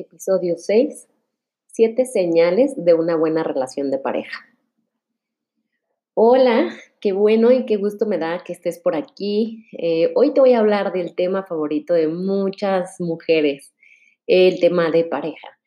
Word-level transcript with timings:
Episodio 0.00 0.56
6. 0.56 1.08
Siete 1.66 2.06
señales 2.06 2.72
de 2.74 2.94
una 2.94 3.16
buena 3.16 3.42
relación 3.42 3.90
de 3.90 3.98
pareja. 3.98 4.46
Hola, 6.14 6.74
qué 7.00 7.12
bueno 7.12 7.52
y 7.52 7.66
qué 7.66 7.76
gusto 7.76 8.06
me 8.06 8.16
da 8.16 8.42
que 8.42 8.54
estés 8.54 8.78
por 8.78 8.96
aquí. 8.96 9.66
Eh, 9.76 10.10
hoy 10.14 10.32
te 10.32 10.40
voy 10.40 10.54
a 10.54 10.60
hablar 10.60 10.94
del 10.94 11.14
tema 11.14 11.44
favorito 11.44 11.92
de 11.92 12.08
muchas 12.08 12.98
mujeres, 12.98 13.74
el 14.26 14.58
tema 14.58 14.90
de 14.90 15.04
pareja. 15.04 15.58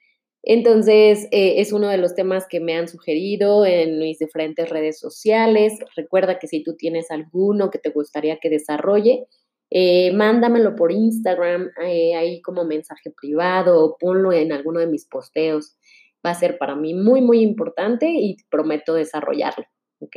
Entonces, 0.42 1.28
eh, 1.30 1.62
es 1.62 1.72
uno 1.72 1.88
de 1.88 1.98
los 1.98 2.16
temas 2.16 2.48
que 2.48 2.60
me 2.60 2.76
han 2.76 2.88
sugerido 2.88 3.68
en 3.68 4.00
mis 4.00 4.18
diferentes 4.18 4.68
redes 4.68 5.00
sociales. 5.00 5.78
Recuerda 5.96 6.40
que 6.40 6.48
si 6.48 6.64
tú 6.64 6.76
tienes 6.76 7.12
alguno 7.12 7.70
que 7.70 7.78
te 7.78 7.92
gustaría 7.92 8.40
que 8.40 8.50
desarrolle, 8.50 9.28
eh, 9.76 10.12
mándamelo 10.14 10.76
por 10.76 10.92
Instagram, 10.92 11.72
eh, 11.84 12.14
ahí 12.14 12.44
como 12.44 12.64
mensaje 12.64 13.10
privado, 13.10 13.84
o 13.84 13.98
ponlo 13.98 14.32
en 14.32 14.52
alguno 14.52 14.80
de 14.80 14.86
mis 14.86 15.08
posteos. 15.08 15.76
Va 16.24 16.30
a 16.30 16.36
ser 16.36 16.60
para 16.60 16.76
mí 16.76 16.94
muy, 16.94 17.22
muy 17.22 17.42
importante 17.42 18.08
y 18.08 18.38
prometo 18.52 18.94
desarrollarlo, 18.94 19.66
¿ok? 19.98 20.16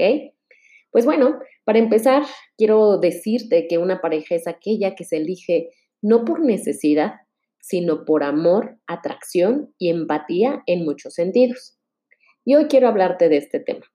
Pues 0.91 1.07
bueno, 1.07 1.39
para 1.65 1.79
empezar, 1.79 2.25
quiero 2.59 2.99
decirte 2.99 3.67
que 3.67 3.79
una 3.79 4.03
pareja 4.03 4.35
es 4.35 4.47
aquella 4.47 4.95
que 4.95 5.05
se 5.05 5.17
elige 5.17 5.71
no 6.03 6.27
por 6.27 6.41
necesidad, 6.41 7.15
sino 7.59 8.05
por 8.05 8.25
amor, 8.25 8.79
atracción 8.87 9.75
y 9.79 9.89
empatía 9.89 10.65
en 10.67 10.85
muchos 10.85 11.15
sentidos. 11.15 11.79
Y 12.45 12.57
hoy 12.57 12.67
quiero 12.67 12.89
hablarte 12.89 13.31
de 13.31 13.39
este 13.39 13.59
tema. 13.59 13.87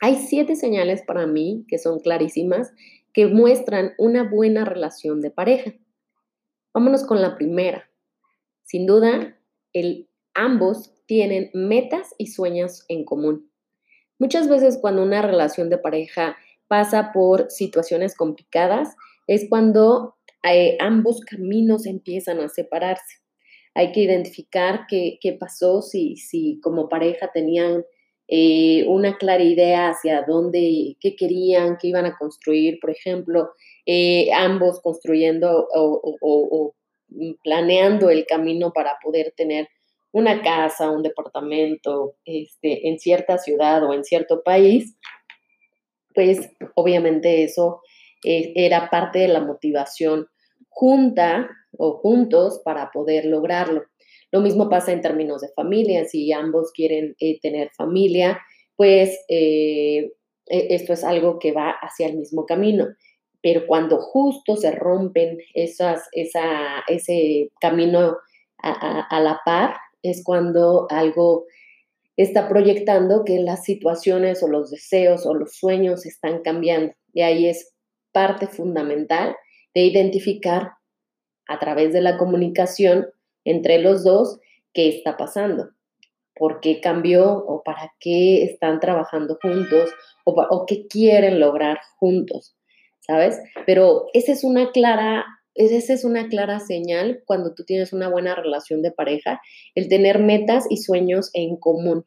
Hay 0.00 0.16
siete 0.16 0.56
señales 0.56 1.02
para 1.06 1.26
mí 1.26 1.66
que 1.68 1.76
son 1.76 2.00
clarísimas 2.00 2.72
que 3.14 3.26
muestran 3.28 3.94
una 3.96 4.28
buena 4.28 4.64
relación 4.64 5.20
de 5.22 5.30
pareja. 5.30 5.72
Vámonos 6.74 7.04
con 7.04 7.22
la 7.22 7.36
primera. 7.36 7.88
Sin 8.64 8.86
duda, 8.86 9.38
ambos 10.34 10.92
tienen 11.06 11.50
metas 11.54 12.14
y 12.18 12.26
sueños 12.26 12.84
en 12.88 13.04
común. 13.04 13.50
Muchas 14.18 14.48
veces 14.48 14.78
cuando 14.80 15.02
una 15.02 15.22
relación 15.22 15.70
de 15.70 15.78
pareja 15.78 16.36
pasa 16.66 17.12
por 17.12 17.50
situaciones 17.50 18.16
complicadas, 18.16 18.96
es 19.26 19.46
cuando 19.48 20.16
eh, 20.42 20.76
ambos 20.80 21.20
caminos 21.20 21.86
empiezan 21.86 22.40
a 22.40 22.48
separarse. 22.48 23.20
Hay 23.74 23.92
que 23.92 24.00
identificar 24.00 24.86
qué, 24.88 25.18
qué 25.20 25.32
pasó, 25.32 25.82
si, 25.82 26.16
si 26.16 26.60
como 26.60 26.88
pareja 26.88 27.30
tenían 27.32 27.84
eh, 28.28 28.86
una 28.88 29.16
clara 29.18 29.42
idea 29.42 29.90
hacia 29.90 30.22
dónde, 30.22 30.96
qué 31.00 31.14
querían, 31.14 31.76
qué 31.80 31.88
iban 31.88 32.06
a 32.06 32.16
construir, 32.16 32.78
por 32.80 32.90
ejemplo, 32.90 33.50
eh, 33.86 34.32
ambos 34.32 34.80
construyendo 34.80 35.68
o, 35.74 36.74
planeando 37.42 38.10
el 38.10 38.26
camino 38.26 38.72
para 38.72 38.96
poder 39.02 39.34
tener 39.36 39.68
una 40.10 40.42
casa, 40.42 40.90
un 40.90 41.02
departamento 41.02 42.16
este, 42.24 42.88
en 42.88 42.98
cierta 42.98 43.36
ciudad 43.38 43.84
o 43.84 43.92
en 43.92 44.04
cierto 44.04 44.42
país, 44.42 44.96
pues 46.14 46.50
obviamente 46.74 47.44
eso 47.44 47.82
eh, 48.24 48.52
era 48.54 48.88
parte 48.90 49.18
de 49.18 49.28
la 49.28 49.40
motivación 49.40 50.28
junta 50.68 51.50
o 51.76 51.98
juntos 51.98 52.60
para 52.64 52.90
poder 52.90 53.26
lograrlo. 53.26 53.84
Lo 54.34 54.40
mismo 54.40 54.68
pasa 54.68 54.90
en 54.90 55.00
términos 55.00 55.42
de 55.42 55.48
familia, 55.50 56.06
si 56.06 56.32
ambos 56.32 56.72
quieren 56.72 57.14
eh, 57.20 57.38
tener 57.38 57.70
familia, 57.70 58.40
pues 58.74 59.16
eh, 59.28 60.10
e, 60.46 60.74
esto 60.74 60.92
es 60.92 61.04
algo 61.04 61.38
que 61.38 61.52
va 61.52 61.70
hacia 61.70 62.08
el 62.08 62.16
mismo 62.16 62.44
camino. 62.44 62.88
Pero 63.40 63.64
cuando 63.68 64.00
justo 64.00 64.56
se 64.56 64.72
rompen 64.72 65.38
esas, 65.54 66.08
esa, 66.10 66.82
ese 66.88 67.52
camino 67.60 68.16
a, 68.60 69.20
la 69.20 69.40
par, 69.44 69.76
es 70.02 70.24
cuando 70.24 70.88
algo 70.90 71.44
está 72.16 72.48
proyectando 72.48 73.24
que 73.24 73.38
las 73.38 73.62
situaciones 73.62 74.42
o 74.42 74.48
los 74.48 74.72
deseos 74.72 75.26
o 75.26 75.34
los 75.34 75.54
sueños 75.54 76.06
están 76.06 76.42
cambiando. 76.42 76.92
Y 77.12 77.22
ahí 77.22 77.46
es 77.46 77.72
parte 78.10 78.48
fundamental 78.48 79.36
de 79.76 79.82
identificar 79.82 80.72
a 81.46 81.60
través 81.60 81.92
de 81.92 82.00
la 82.00 82.18
comunicación 82.18 83.13
entre 83.44 83.78
los 83.78 84.04
dos 84.04 84.40
qué 84.72 84.88
está 84.88 85.16
pasando, 85.16 85.70
por 86.34 86.60
qué 86.60 86.80
cambió 86.80 87.32
o 87.32 87.62
para 87.62 87.92
qué 88.00 88.44
están 88.44 88.80
trabajando 88.80 89.38
juntos 89.40 89.90
o, 90.24 90.66
qué 90.66 90.86
quieren 90.86 91.38
lograr 91.38 91.78
juntos, 91.96 92.56
¿sabes? 93.00 93.38
Pero 93.66 94.06
esa 94.12 94.32
es 94.32 94.44
una 94.44 94.72
clara 94.72 95.24
esa 95.54 95.92
es 95.92 96.04
una 96.04 96.28
clara 96.28 96.58
señal 96.58 97.22
cuando 97.26 97.54
tú 97.54 97.64
tienes 97.64 97.92
una 97.92 98.08
buena 98.08 98.34
relación 98.34 98.82
de 98.82 98.90
pareja, 98.90 99.40
el 99.76 99.88
tener 99.88 100.18
metas 100.18 100.66
y 100.68 100.78
sueños 100.78 101.30
en 101.32 101.56
común, 101.56 102.04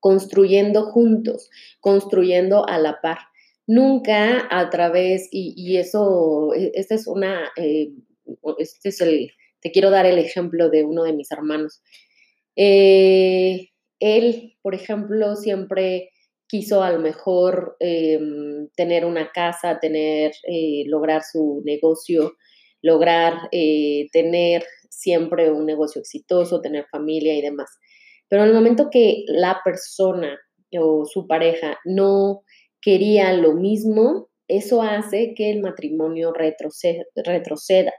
construyendo 0.00 0.84
juntos, 0.90 1.48
construyendo 1.80 2.68
a 2.68 2.78
la 2.78 3.00
par. 3.00 3.20
Nunca 3.66 4.46
a 4.50 4.68
través, 4.68 5.28
y, 5.32 5.78
eso, 5.78 6.52
e, 6.54 6.72
esta 6.74 6.94
es 6.94 7.06
una, 7.06 7.50
eh, 7.56 7.92
este 8.58 8.90
es 8.90 9.00
el, 9.00 9.30
te 9.60 9.70
quiero 9.70 9.90
dar 9.90 10.06
el 10.06 10.18
ejemplo 10.18 10.70
de 10.70 10.84
uno 10.84 11.04
de 11.04 11.12
mis 11.12 11.30
hermanos. 11.30 11.82
Eh, 12.56 13.68
él, 14.00 14.56
por 14.62 14.74
ejemplo, 14.74 15.36
siempre 15.36 16.10
quiso 16.48 16.82
a 16.82 16.92
lo 16.92 17.00
mejor 17.00 17.76
em, 17.80 18.68
tener 18.76 19.04
una 19.04 19.30
casa, 19.32 19.78
tener, 19.80 20.32
eh, 20.48 20.84
lograr 20.86 21.22
su 21.22 21.62
negocio, 21.64 22.34
lograr 22.82 23.48
eh, 23.52 24.06
tener 24.12 24.64
siempre 24.90 25.50
un 25.50 25.66
negocio 25.66 26.00
exitoso, 26.00 26.60
tener 26.60 26.86
familia 26.90 27.34
y 27.36 27.42
demás. 27.42 27.70
Pero 28.28 28.42
en 28.42 28.48
el 28.48 28.54
momento 28.54 28.88
que 28.90 29.24
la 29.26 29.60
persona 29.64 30.38
o 30.78 31.04
su 31.04 31.26
pareja 31.26 31.78
no 31.84 32.42
quería 32.80 33.32
lo 33.32 33.54
mismo, 33.54 34.28
eso 34.48 34.82
hace 34.82 35.34
que 35.34 35.50
el 35.50 35.60
matrimonio 35.60 36.32
retroceda 36.32 37.92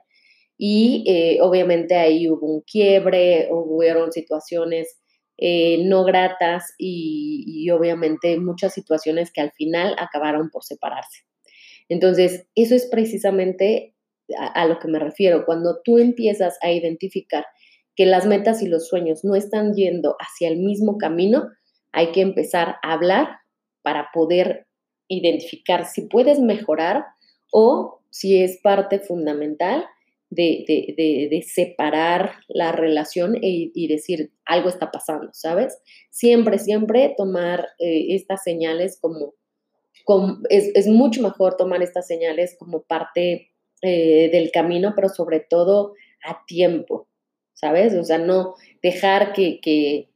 y 0.58 1.04
eh, 1.08 1.38
obviamente 1.42 1.96
ahí 1.96 2.30
hubo 2.30 2.56
un 2.56 2.62
quiebre, 2.62 3.48
hubieron 3.52 4.12
situaciones 4.12 4.98
eh, 5.40 5.84
no 5.86 6.04
gratas 6.04 6.74
y, 6.80 7.70
obviamente 7.70 8.40
muchas 8.40 8.74
situaciones 8.74 9.32
que 9.32 9.42
al 9.42 9.52
final 9.52 9.96
acabaron 10.00 10.50
por 10.50 10.64
separarse. 10.64 11.26
Entonces, 11.90 12.48
eso 12.56 12.74
es 12.74 12.88
precisamente 12.88 13.94
a, 14.38 14.66
lo 14.66 14.80
que 14.80 14.88
me 14.88 15.00
refiero. 15.00 15.46
Cuando 15.46 15.82
tú 15.84 16.00
empiezas 16.00 16.58
a 16.62 16.72
identificar 16.72 17.46
que 17.96 18.06
las 18.06 18.26
metas 18.26 18.64
y 18.64 18.68
los 18.68 18.88
sueños 18.88 19.24
no 19.24 19.36
están 19.36 19.74
yendo 19.74 20.16
hacia 20.20 20.50
el 20.50 20.58
mismo 20.58 20.98
camino, 20.98 21.50
hay 21.92 22.12
que 22.12 22.22
empezar 22.22 22.78
a 22.82 22.94
hablar 22.94 23.40
para 23.84 24.10
poder 24.14 24.68
identificar 25.08 25.86
si 25.86 26.08
puedes 26.08 26.40
mejorar 26.40 27.06
o 27.52 28.02
si 28.10 28.42
es 28.42 28.60
parte 28.62 29.00
fundamental 29.00 29.86
de, 30.30 31.46
separar 31.48 32.34
la 32.48 32.72
relación 32.72 33.36
e, 33.36 33.72
y 33.74 33.88
decir 33.88 34.32
algo 34.46 34.70
está 34.70 34.92
pasando, 34.92 35.30
¿sabes? 35.34 35.80
Siempre, 36.10 36.60
siempre 36.60 37.14
tomar 37.18 37.68
eh, 37.80 38.16
estas 38.16 38.44
señales 38.44 39.00
como, 39.00 39.34
es, 40.50 40.88
mucho 40.88 41.22
mejor 41.22 41.58
tomar 41.58 41.82
estas 41.82 42.08
señales 42.08 42.56
como 42.58 42.84
parte 42.84 43.52
eh, 43.82 44.30
del 44.32 44.52
camino, 44.52 44.94
pero 44.96 45.10
sobre 45.10 45.40
todo 45.40 45.94
a 46.24 46.44
tiempo, 46.46 47.08
¿sabes? 47.54 47.94
O 47.94 48.04
sea, 48.04 48.18
no 48.18 48.56
dejar 48.82 49.34
que, 49.34 50.10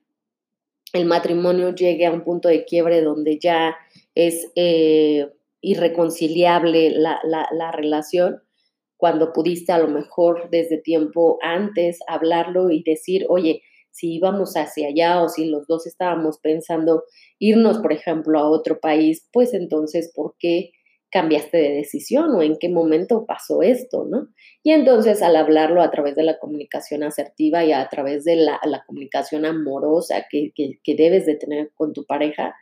el 0.93 1.05
matrimonio 1.05 1.73
llegue 1.73 2.05
a 2.05 2.11
un 2.11 2.25
punto 2.25 2.49
de 2.49 2.65
quiebre 2.65 3.01
donde 3.01 3.39
ya 3.39 3.77
es 4.13 4.51
eh, 4.57 5.25
irreconciliable 5.61 6.89
la, 6.89 7.21
la 7.23 7.71
relación, 7.71 8.41
cuando 9.01 9.33
pudiste 9.33 9.71
a 9.71 9.79
lo 9.79 9.87
mejor 9.87 10.51
desde 10.51 10.77
tiempo 10.77 11.39
antes 11.41 11.97
hablarlo 12.07 12.69
y 12.69 12.83
decir, 12.83 13.25
oye, 13.29 13.63
si 13.89 14.13
íbamos 14.13 14.53
hacia 14.53 14.89
allá 14.89 15.23
o 15.23 15.27
si 15.27 15.45
los 15.45 15.65
dos 15.65 15.87
estábamos 15.87 16.37
pensando 16.37 17.05
irnos, 17.39 17.79
por 17.79 17.93
ejemplo, 17.93 18.37
a 18.37 18.47
otro 18.47 18.79
país, 18.79 19.27
pues 19.33 19.55
entonces, 19.55 20.11
¿por 20.15 20.35
qué 20.37 20.69
cambiaste 21.11 21.57
de 21.57 21.69
decisión 21.71 22.29
o 22.35 22.43
en 22.43 22.57
qué 22.59 22.69
momento 22.69 23.25
pasó 23.25 23.63
esto, 23.63 24.05
¿no? 24.07 24.27
Y 24.61 24.69
entonces 24.69 25.23
al 25.23 25.35
hablarlo 25.35 25.81
a 25.81 25.89
través 25.89 26.15
de 26.15 26.21
la 26.21 26.37
comunicación 26.37 27.01
asertiva 27.01 27.65
y 27.65 27.71
a 27.71 27.89
través 27.89 28.23
de 28.23 28.35
la, 28.35 28.59
comunicación 28.85 29.45
amorosa 29.45 30.27
que, 30.29 30.51
debes 30.85 31.25
de 31.25 31.37
tener 31.37 31.71
con 31.73 31.93
tu 31.93 32.05
pareja, 32.05 32.53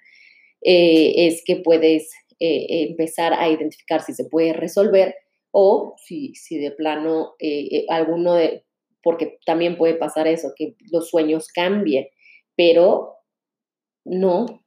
eh, 0.62 1.27
es 1.27 1.44
que 1.45 1.57
puedes 1.57 2.09
eh, 2.39 2.88
empezar 2.88 3.33
a 3.33 3.50
identificar 3.50 4.01
si 4.01 4.13
se 4.13 4.24
puede 4.24 4.53
resolver 4.53 5.15
o 5.51 5.95
si, 5.97 6.35
si 6.35 6.57
de 6.57 6.71
plano 6.71 7.35
eh, 7.39 7.85
alguno 7.89 8.33
de, 8.33 8.65
porque 9.01 9.39
también 9.45 9.77
puede 9.77 9.95
pasar 9.95 10.27
eso, 10.27 10.53
que 10.55 10.75
los 10.91 11.09
sueños 11.09 11.47
cambien, 11.47 12.07
pero 12.55 13.15
no 14.05 14.63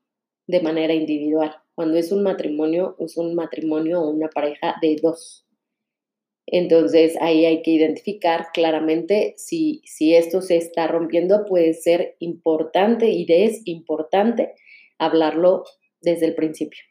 de 0.46 0.60
manera 0.60 0.94
individual. 0.94 1.54
Cuando 1.74 1.96
es 1.96 2.12
un 2.12 2.22
matrimonio, 2.22 2.96
es 2.98 3.16
un 3.16 3.34
matrimonio 3.34 4.00
o 4.00 4.10
una 4.10 4.28
pareja 4.28 4.76
de 4.82 4.96
dos. 5.00 5.46
Entonces 6.46 7.16
ahí 7.20 7.44
hay 7.44 7.62
que 7.62 7.70
identificar 7.70 8.48
claramente 8.52 9.34
si, 9.36 9.80
si 9.84 10.14
esto 10.14 10.42
se 10.42 10.56
está 10.56 10.86
rompiendo, 10.86 11.46
puede 11.46 11.72
ser 11.72 12.16
importante 12.18 13.10
y 13.10 13.26
es 13.28 13.62
importante 13.64 14.54
hablarlo 14.98 15.64
desde 16.00 16.26
el 16.26 16.34
principio. 16.34 16.82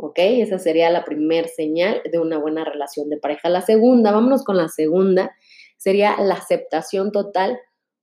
¿Ok? 0.00 0.18
Esa 0.18 0.58
sería 0.58 0.90
la 0.90 1.04
primera 1.04 1.48
señal 1.48 2.00
de 2.10 2.18
una 2.18 2.38
buena 2.38 2.64
relación 2.64 3.10
de 3.10 3.18
pareja. 3.18 3.48
La 3.48 3.62
segunda, 3.62 4.12
vámonos 4.12 4.44
con 4.44 4.56
la 4.56 4.68
segunda, 4.68 5.36
sería 5.76 6.16
la 6.20 6.34
aceptación 6.34 7.10
total 7.12 7.58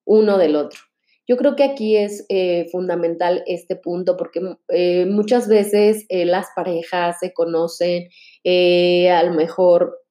uno 0.06 0.38
del 0.38 0.57
otro. 0.57 0.80
Yo 1.27 1.38
creo 1.38 1.56
que 1.56 1.63
aquí 1.63 1.97
es 1.97 2.25
eh, 2.30 2.68
fundamental 2.71 3.44
este 3.47 3.75
punto 3.75 4.15
porque 4.15 4.42
eh, 4.69 5.06
muchas 5.06 5.47
veces 5.47 6.06
eh, 6.09 6.25
las 6.25 6.47
parejas 6.56 7.18
se 7.19 7.33
conocen, 7.33 8.09
a 8.45 9.24
lo 9.24 9.33
mejor, 9.33 10.01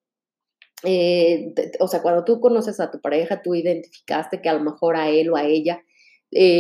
o 0.83 1.89
sea, 1.89 2.03
cuando 2.03 2.25
tú 2.25 2.41
conoces 2.41 2.81
a 2.81 2.91
tu 2.91 3.01
pareja, 3.01 3.43
tú 3.43 3.55
identificaste 3.55 4.43
que 4.43 4.49
a 4.49 4.55
lo 4.55 4.61
mejor 4.61 4.97
a 4.97 5.09
él 5.09 5.31
o 5.31 5.37
a 5.37 5.45
ella 5.45 5.85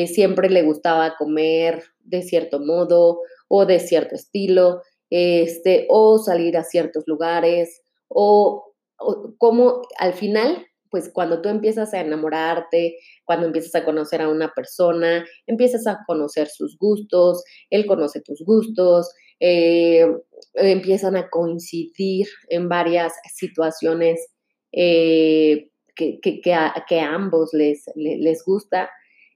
siempre 0.06 0.50
le 0.50 0.62
gustaba 0.62 1.16
comer 1.16 1.82
de 1.98 2.22
cierto 2.22 2.60
modo 2.60 3.22
o 3.48 3.66
de 3.66 3.80
cierto 3.80 4.14
estilo, 4.14 4.82
este, 5.14 5.86
o 5.90 6.18
salir 6.18 6.56
a 6.56 6.64
ciertos 6.64 7.04
lugares, 7.06 7.82
o, 8.08 8.74
o 8.98 9.34
como 9.38 9.82
al 9.98 10.14
final 10.14 10.66
pues 10.94 11.10
cuando 11.12 11.42
tú 11.42 11.48
empiezas 11.48 11.92
a 11.92 12.00
enamorarte, 12.00 12.98
cuando 13.24 13.48
empiezas 13.48 13.74
a 13.74 13.84
conocer 13.84 14.22
a 14.22 14.28
una 14.28 14.52
persona, 14.54 15.24
empiezas 15.44 15.88
a 15.88 15.98
conocer 16.06 16.46
sus 16.46 16.78
gustos, 16.78 17.42
él 17.68 17.84
conoce 17.86 18.20
tus 18.20 18.44
gustos, 18.44 19.12
eh, 19.40 20.06
empiezan 20.54 21.16
a 21.16 21.28
coincidir 21.30 22.28
en 22.48 22.68
varias 22.68 23.12
situaciones 23.34 24.24
eh, 24.70 25.68
que, 25.96 26.54
a, 26.54 26.74
ambos 27.12 27.52
les, 27.54 27.86
les 27.96 28.44
gusta. 28.44 28.88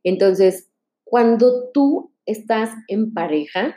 Entonces, 0.05 0.71
cuando 1.03 1.71
tú 1.73 2.15
estás 2.25 2.71
en 2.87 3.13
pareja, 3.13 3.75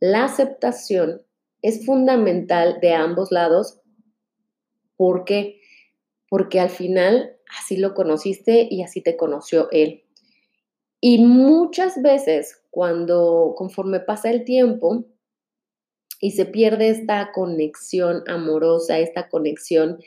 la 0.00 0.24
aceptación 0.24 1.22
es 1.62 1.84
fundamental 1.84 2.78
de 2.80 2.94
ambos 2.94 3.32
lados 3.32 3.80
porque 4.96 5.60
porque 6.28 6.60
al 6.60 6.70
final 6.70 7.36
así 7.58 7.76
lo 7.76 7.94
conociste 7.94 8.68
y 8.70 8.82
así 8.82 9.00
te 9.00 9.16
conoció 9.16 9.68
él. 9.70 10.04
Y 11.00 11.24
muchas 11.24 12.02
veces 12.02 12.60
cuando 12.70 13.54
conforme 13.56 14.00
pasa 14.00 14.30
el 14.30 14.44
tiempo 14.44 15.04
y 16.20 16.32
se 16.32 16.44
pierde 16.44 16.90
esta 16.90 17.30
conexión 17.32 18.24
amorosa, 18.26 18.98
esta 18.98 19.28
conexión 19.28 19.98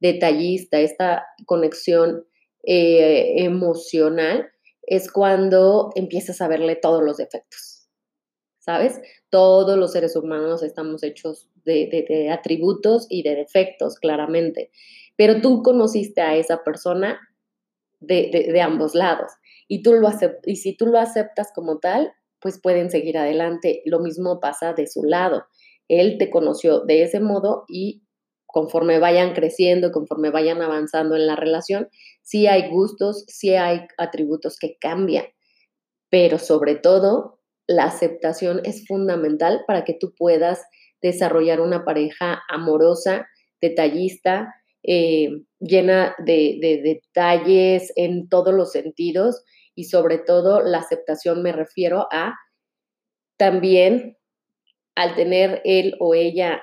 detallista, 0.00 0.78
esta 0.78 1.26
conexión 1.44 2.24
eh, 2.62 3.44
emocional, 3.44 4.50
es 4.82 5.10
cuando 5.10 5.90
empiezas 5.96 6.40
a 6.40 6.48
verle 6.48 6.76
todos 6.76 7.02
los 7.02 7.16
defectos. 7.16 7.75
¿Sabes? 8.66 9.00
Todos 9.30 9.78
los 9.78 9.92
seres 9.92 10.14
humanos 10.14 10.62
estamos 10.62 11.02
hechos 11.02 11.48
de 11.64 12.30
atributos 12.30 13.06
y 13.08 13.22
de 13.22 13.34
defectos, 13.36 13.98
claramente 13.98 14.70
pero 15.16 15.40
tú 15.40 15.62
conociste 15.62 16.20
a 16.20 16.36
esa 16.36 16.62
persona 16.62 17.18
de, 18.00 18.60
ambos 18.62 18.94
lados 18.94 19.32
y, 19.66 19.82
tú 19.82 19.94
lo 19.94 20.10
y 20.44 20.56
si 20.56 20.76
tú 20.76 20.86
lo 20.86 20.98
aceptas 20.98 21.50
como 21.54 21.78
tal, 21.78 22.12
pues 22.40 22.60
pueden 22.60 22.90
seguir 22.90 23.18
adelante. 23.18 23.82
Lo 23.86 23.98
mismo 24.00 24.38
pasa 24.38 24.74
de 24.74 24.86
su 24.86 25.02
lado. 25.02 25.44
Él 25.88 26.18
te 26.18 26.30
conoció 26.30 26.80
de 26.80 27.02
ese 27.02 27.20
modo 27.20 27.64
y 27.66 28.04
conforme 28.46 28.98
vayan 28.98 29.34
creciendo, 29.34 29.90
conforme 29.90 30.30
vayan 30.30 30.62
avanzando 30.62 31.16
en 31.16 31.26
la 31.26 31.36
relación, 31.36 31.88
sí 32.22 32.46
hay 32.46 32.70
gustos, 32.70 33.24
sí 33.26 33.54
hay 33.54 33.86
atributos 33.98 34.58
que 34.58 34.78
cambian, 34.78 35.26
pero 36.10 36.38
sobre 36.38 36.76
todo 36.76 37.35
la 37.66 37.84
aceptación 37.84 38.60
es 38.64 38.86
fundamental 38.86 39.64
para 39.66 39.84
que 39.84 39.94
tú 39.94 40.14
puedas 40.16 40.64
desarrollar 41.02 41.60
una 41.60 41.84
pareja 41.84 42.42
amorosa, 42.48 43.26
detallista, 43.60 44.54
eh, 44.82 45.30
llena 45.58 46.14
de, 46.18 46.58
detalles 46.82 47.92
en 47.96 48.28
todos 48.28 48.54
los 48.54 48.72
sentidos 48.72 49.44
y 49.74 49.84
sobre 49.84 50.18
todo 50.18 50.62
la 50.62 50.78
aceptación 50.78 51.42
me 51.42 51.52
refiero 51.52 52.06
a 52.12 52.34
también 53.36 54.16
al 54.94 55.14
tener 55.16 55.60
él 55.64 55.96
o 55.98 56.14
ella 56.14 56.62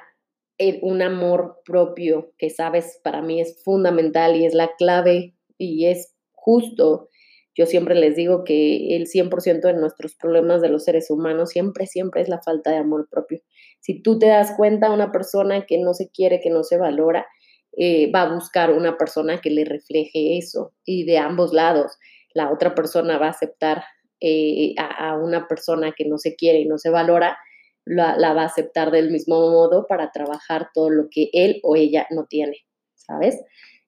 un 0.81 1.01
amor 1.01 1.59
propio 1.65 2.31
que 2.37 2.49
sabes 2.49 2.99
para 3.03 3.21
mí 3.21 3.41
es 3.41 3.61
fundamental 3.63 4.35
y 4.35 4.45
es 4.45 4.53
la 4.53 4.73
clave 4.77 5.35
y 5.57 5.87
es 5.87 6.15
justo. 6.31 7.09
Yo 7.55 7.65
siempre 7.65 7.95
les 7.95 8.15
digo 8.15 8.43
que 8.43 8.95
el 8.95 9.07
100% 9.07 9.61
de 9.61 9.73
nuestros 9.73 10.15
problemas 10.15 10.61
de 10.61 10.69
los 10.69 10.83
seres 10.83 11.11
humanos 11.11 11.51
siempre, 11.51 11.85
siempre 11.85 12.21
es 12.21 12.29
la 12.29 12.41
falta 12.41 12.71
de 12.71 12.77
amor 12.77 13.07
propio. 13.09 13.41
Si 13.79 14.01
tú 14.01 14.17
te 14.17 14.27
das 14.27 14.53
cuenta, 14.57 14.91
una 14.91 15.11
persona 15.11 15.65
que 15.65 15.77
no 15.77 15.93
se 15.93 16.09
quiere, 16.09 16.39
que 16.39 16.49
no 16.49 16.63
se 16.63 16.77
valora, 16.77 17.27
eh, 17.75 18.11
va 18.11 18.23
a 18.23 18.33
buscar 18.33 18.71
una 18.71 18.97
persona 18.97 19.39
que 19.41 19.49
le 19.49 19.65
refleje 19.65 20.37
eso 20.37 20.73
y 20.83 21.05
de 21.05 21.17
ambos 21.17 21.53
lados. 21.53 21.97
La 22.33 22.51
otra 22.51 22.73
persona 22.73 23.17
va 23.17 23.27
a 23.27 23.31
aceptar 23.31 23.83
eh, 24.19 24.73
a, 24.77 25.17
una 25.17 25.47
persona 25.47 25.93
que 25.95 26.05
no 26.05 26.17
se 26.17 26.35
quiere 26.35 26.59
y 26.59 26.65
no 26.65 26.77
se 26.77 26.89
valora, 26.89 27.37
la, 27.85 28.15
la, 28.17 28.33
va 28.33 28.43
a 28.43 28.45
aceptar 28.45 28.89
del 28.89 29.11
mismo 29.11 29.35
modo 29.51 29.85
para 29.87 30.11
trabajar 30.11 30.69
todo 30.73 30.89
lo 30.89 31.07
que 31.11 31.29
él 31.33 31.59
o 31.63 31.75
ella 31.75 32.07
no 32.09 32.25
tiene, 32.25 32.57
¿sabes? 32.95 33.37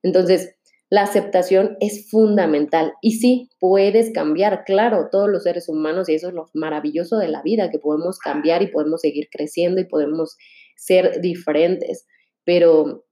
Entonces, 0.03 0.54
la 0.89 1.01
aceptación 1.01 1.77
es 1.79 2.09
fundamental 2.09 2.93
y 3.01 3.13
sí, 3.13 3.49
puedes 3.59 4.11
cambiar, 4.13 4.63
claro, 4.65 5.09
todos 5.11 5.29
los 5.29 5.43
seres 5.43 5.67
humanos 5.67 6.07
y 6.09 6.13
eso 6.13 6.29
es 6.29 6.33
lo 6.33 6.49
maravilloso 6.53 7.17
de 7.17 7.27
la 7.27 7.41
vida, 7.41 7.71
que 7.71 7.79
podemos 7.79 8.19
cambiar 8.19 8.61
y 8.61 8.67
podemos 8.67 9.01
seguir 9.01 9.27
creciendo 9.31 9.81
y 9.81 9.85
podemos 9.85 10.37
ser 10.75 11.21
diferentes, 11.21 12.05
pero 12.43 13.05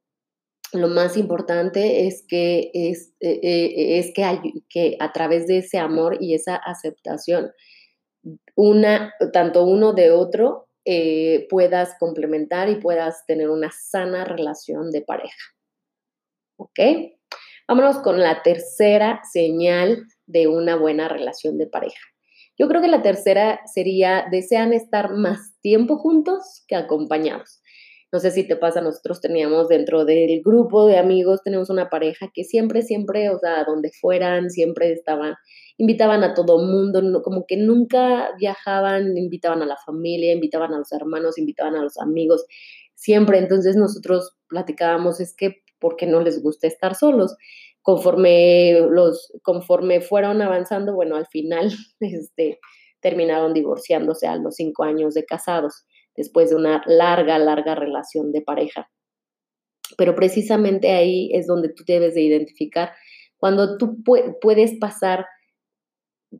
lo 0.73 0.87
más 0.87 1.17
importante 1.17 2.07
es 2.07 2.25
que, 2.27 2.71
es, 2.73 3.13
eh, 3.19 3.39
eh, 3.43 3.99
es 3.99 4.11
que, 4.13 4.23
hay, 4.23 4.39
que 4.69 4.97
a 4.99 5.11
través 5.11 5.47
de 5.47 5.59
ese 5.59 5.77
amor 5.77 6.17
y 6.19 6.33
esa 6.33 6.55
aceptación, 6.55 7.51
una, 8.55 9.13
tanto 9.31 9.65
uno 9.65 9.93
de 9.93 10.11
otro, 10.11 10.67
eh, 10.85 11.47
puedas 11.49 11.95
complementar 11.99 12.69
y 12.69 12.75
puedas 12.75 13.25
tener 13.25 13.49
una 13.49 13.71
sana 13.71 14.25
relación 14.25 14.91
de 14.91 15.01
pareja. 15.01 15.37
¿Ok? 16.57 16.79
Vámonos 17.73 18.03
con 18.03 18.19
la 18.19 18.43
tercera 18.43 19.21
señal 19.31 20.03
de 20.27 20.47
una 20.47 20.75
buena 20.75 21.07
relación 21.07 21.57
de 21.57 21.65
pareja. 21.65 22.03
Yo 22.55 22.67
creo 22.67 22.83
que 22.83 22.87
la 22.87 23.01
tercera 23.01 23.61
sería, 23.65 24.27
desean 24.29 24.73
estar 24.73 25.15
más 25.15 25.55
tiempo 25.59 25.97
juntos 25.97 26.63
que 26.67 26.75
acompañados. 26.75 27.63
No 28.11 28.19
sé 28.19 28.29
si 28.29 28.47
te 28.47 28.57
pasa, 28.57 28.81
nosotros 28.81 29.21
teníamos 29.21 29.69
dentro 29.69 30.05
del 30.05 30.43
grupo 30.43 30.85
de 30.85 30.99
amigos, 30.99 31.41
tenemos 31.43 31.71
una 31.71 31.89
pareja 31.89 32.29
que 32.31 32.43
siempre, 32.43 32.83
siempre, 32.83 33.31
o 33.31 33.39
sea, 33.39 33.63
donde 33.63 33.89
fueran, 33.99 34.51
siempre 34.51 34.91
estaban, 34.91 35.33
invitaban 35.77 36.23
a 36.23 36.35
todo 36.35 36.59
mundo, 36.59 37.23
como 37.23 37.47
que 37.47 37.57
nunca 37.57 38.35
viajaban, 38.37 39.17
invitaban 39.17 39.63
a 39.63 39.65
la 39.65 39.77
familia, 39.83 40.31
invitaban 40.31 40.75
a 40.75 40.77
los 40.77 40.91
hermanos, 40.91 41.39
invitaban 41.39 41.75
a 41.75 41.81
los 41.81 41.97
amigos, 41.97 42.45
siempre. 42.93 43.39
Entonces 43.39 43.75
nosotros 43.75 44.37
platicábamos, 44.47 45.19
es 45.19 45.35
que, 45.35 45.63
¿por 45.79 45.95
qué 45.95 46.05
no 46.05 46.21
les 46.21 46.41
gusta 46.41 46.67
estar 46.67 46.93
solos? 46.93 47.35
Conforme, 47.83 48.79
los, 48.89 49.31
conforme 49.43 50.01
fueron 50.01 50.41
avanzando, 50.41 50.95
bueno, 50.95 51.15
al 51.15 51.27
final 51.27 51.71
este, 51.99 52.59
terminaron 53.01 53.53
divorciándose 53.53 54.25
a 54.25 54.37
los 54.37 54.55
cinco 54.55 54.83
años 54.83 55.13
de 55.13 55.25
casados 55.25 55.85
después 56.15 56.49
de 56.49 56.55
una 56.55 56.81
larga, 56.87 57.37
larga 57.37 57.75
relación 57.75 58.31
de 58.31 58.41
pareja. 58.41 58.89
Pero 59.97 60.15
precisamente 60.15 60.91
ahí 60.91 61.29
es 61.33 61.45
donde 61.45 61.69
tú 61.69 61.83
debes 61.85 62.15
de 62.15 62.21
identificar 62.21 62.93
cuando 63.37 63.77
tú 63.77 63.97
puedes 64.41 64.79
pasar 64.79 65.25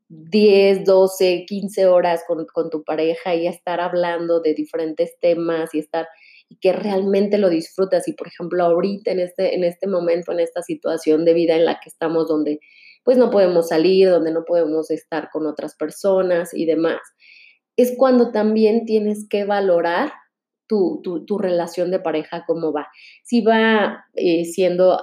10, 0.07 0.85
12, 0.85 1.45
15 1.47 1.85
horas 1.85 2.23
con, 2.25 2.45
con, 2.45 2.69
tu 2.69 2.83
pareja 2.83 3.35
y 3.35 3.45
estar 3.45 3.79
hablando 3.79 4.39
de 4.39 4.53
diferentes 4.53 5.19
temas 5.19 5.73
y 5.73 5.79
estar 5.79 6.07
que 6.61 6.73
realmente 6.73 7.37
lo 7.37 7.49
disfrutas 7.49 8.07
y 8.07 8.13
por 8.13 8.27
ejemplo 8.27 8.63
ahorita 8.63 9.11
en 9.11 9.19
este 9.19 9.55
en 9.55 9.63
este 9.63 9.87
momento 9.87 10.31
en 10.31 10.39
esta 10.39 10.61
situación 10.61 11.25
de 11.25 11.33
vida 11.33 11.55
en 11.55 11.65
la 11.65 11.79
que 11.79 11.89
estamos 11.89 12.27
donde 12.27 12.59
pues 13.03 13.17
no 13.17 13.29
podemos 13.29 13.67
salir, 13.67 14.09
donde 14.09 14.31
no 14.31 14.45
podemos 14.45 14.89
estar 14.89 15.29
con 15.29 15.45
otras 15.45 15.75
personas 15.75 16.53
y 16.53 16.65
demás, 16.65 17.01
es 17.75 17.93
cuando 17.97 18.31
también 18.31 18.85
tienes 18.85 19.27
que 19.29 19.45
valorar 19.45 20.13
tu, 20.67 21.01
tu, 21.27 21.37
relación 21.37 21.91
de 21.91 21.99
pareja, 21.99 22.45
cómo 22.47 22.71
va. 22.71 22.87
Si 23.23 23.41
va 23.41 24.05
eh, 24.15 24.45
siendo 24.45 24.99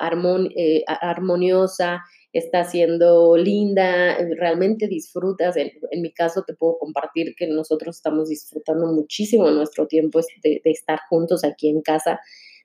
eh, 0.56 0.82
armoniosa, 0.86 2.00
está 2.32 2.64
siendo 2.64 3.36
linda, 3.36 4.16
realmente 4.38 4.86
disfrutas. 4.86 5.56
En, 5.56 5.72
mi 6.00 6.12
caso 6.12 6.44
te 6.46 6.54
puedo 6.54 6.78
compartir 6.78 7.34
que 7.36 7.46
nosotros 7.48 7.96
estamos 7.96 8.28
disfrutando 8.28 8.86
muchísimo 8.92 9.50
nuestro 9.50 9.86
tiempo 9.86 10.20
de, 10.42 10.60
estar 10.64 11.00
juntos 11.08 11.44
aquí 11.44 11.68
en 11.68 11.82
casa, 11.82 12.20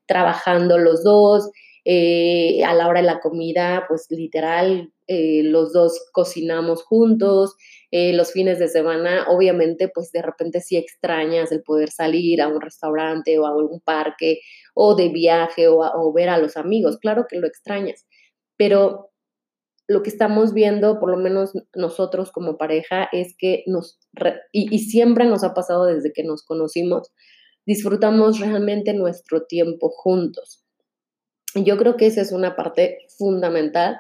trabajando 0.06 0.78
los 0.78 1.04
dos. 1.04 1.50
Eh, 1.88 2.64
a 2.64 2.74
la 2.74 2.88
hora 2.88 3.02
de 3.02 3.06
la 3.06 3.20
comida, 3.20 3.86
pues 3.88 4.08
literal, 4.10 4.92
eh, 5.06 5.44
los 5.44 5.72
dos 5.72 6.10
cocinamos 6.12 6.84
juntos. 6.84 7.56
Eh, 7.92 8.12
los 8.14 8.32
fines 8.32 8.58
de 8.58 8.68
semana, 8.68 9.28
obviamente, 9.30 9.88
pues 9.94 10.12
de 10.12 10.24
repente 10.24 10.62
sí 10.62 10.78
extrañas 10.78 11.52
el 11.52 11.62
poder 11.62 11.92
salir 11.92 12.42
a 12.42 12.48
un 12.48 12.60
restaurante 12.60 13.38
o 13.38 13.46
a 13.46 13.50
algún 13.50 13.82
parque 13.82 14.40
o 14.74 14.96
de 14.96 15.10
viaje 15.10 15.68
o, 15.68 15.80
o 15.80 16.12
ver 16.12 16.30
a 16.30 16.40
los 16.40 16.58
amigos. 16.58 16.98
Claro 16.98 17.26
que 17.30 17.38
lo 17.38 17.48
extrañas, 17.48 18.08
pero 18.58 19.12
lo 19.88 20.02
que 20.02 20.10
estamos 20.10 20.54
viendo, 20.54 21.00
por 21.00 21.12
lo 21.12 21.18
menos 21.18 21.52
nosotros 21.76 22.32
como 22.32 22.58
pareja, 22.58 23.08
es 23.12 23.36
que 23.38 23.64
nos, 23.68 24.00
y, 24.52 24.80
siempre 24.80 25.26
nos 25.26 25.44
ha 25.44 25.54
pasado 25.54 25.86
desde 25.86 26.12
que 26.12 26.24
nos 26.24 26.44
conocimos, 26.44 27.12
disfrutamos 27.66 28.40
realmente 28.40 28.94
nuestro 28.94 29.46
tiempo 29.46 29.90
juntos. 29.90 30.64
Yo 31.56 31.78
creo 31.78 31.96
que 31.98 32.08
esa 32.08 32.22
es 32.22 32.32
una 32.32 32.56
parte 32.56 33.00
fundamental 33.18 33.98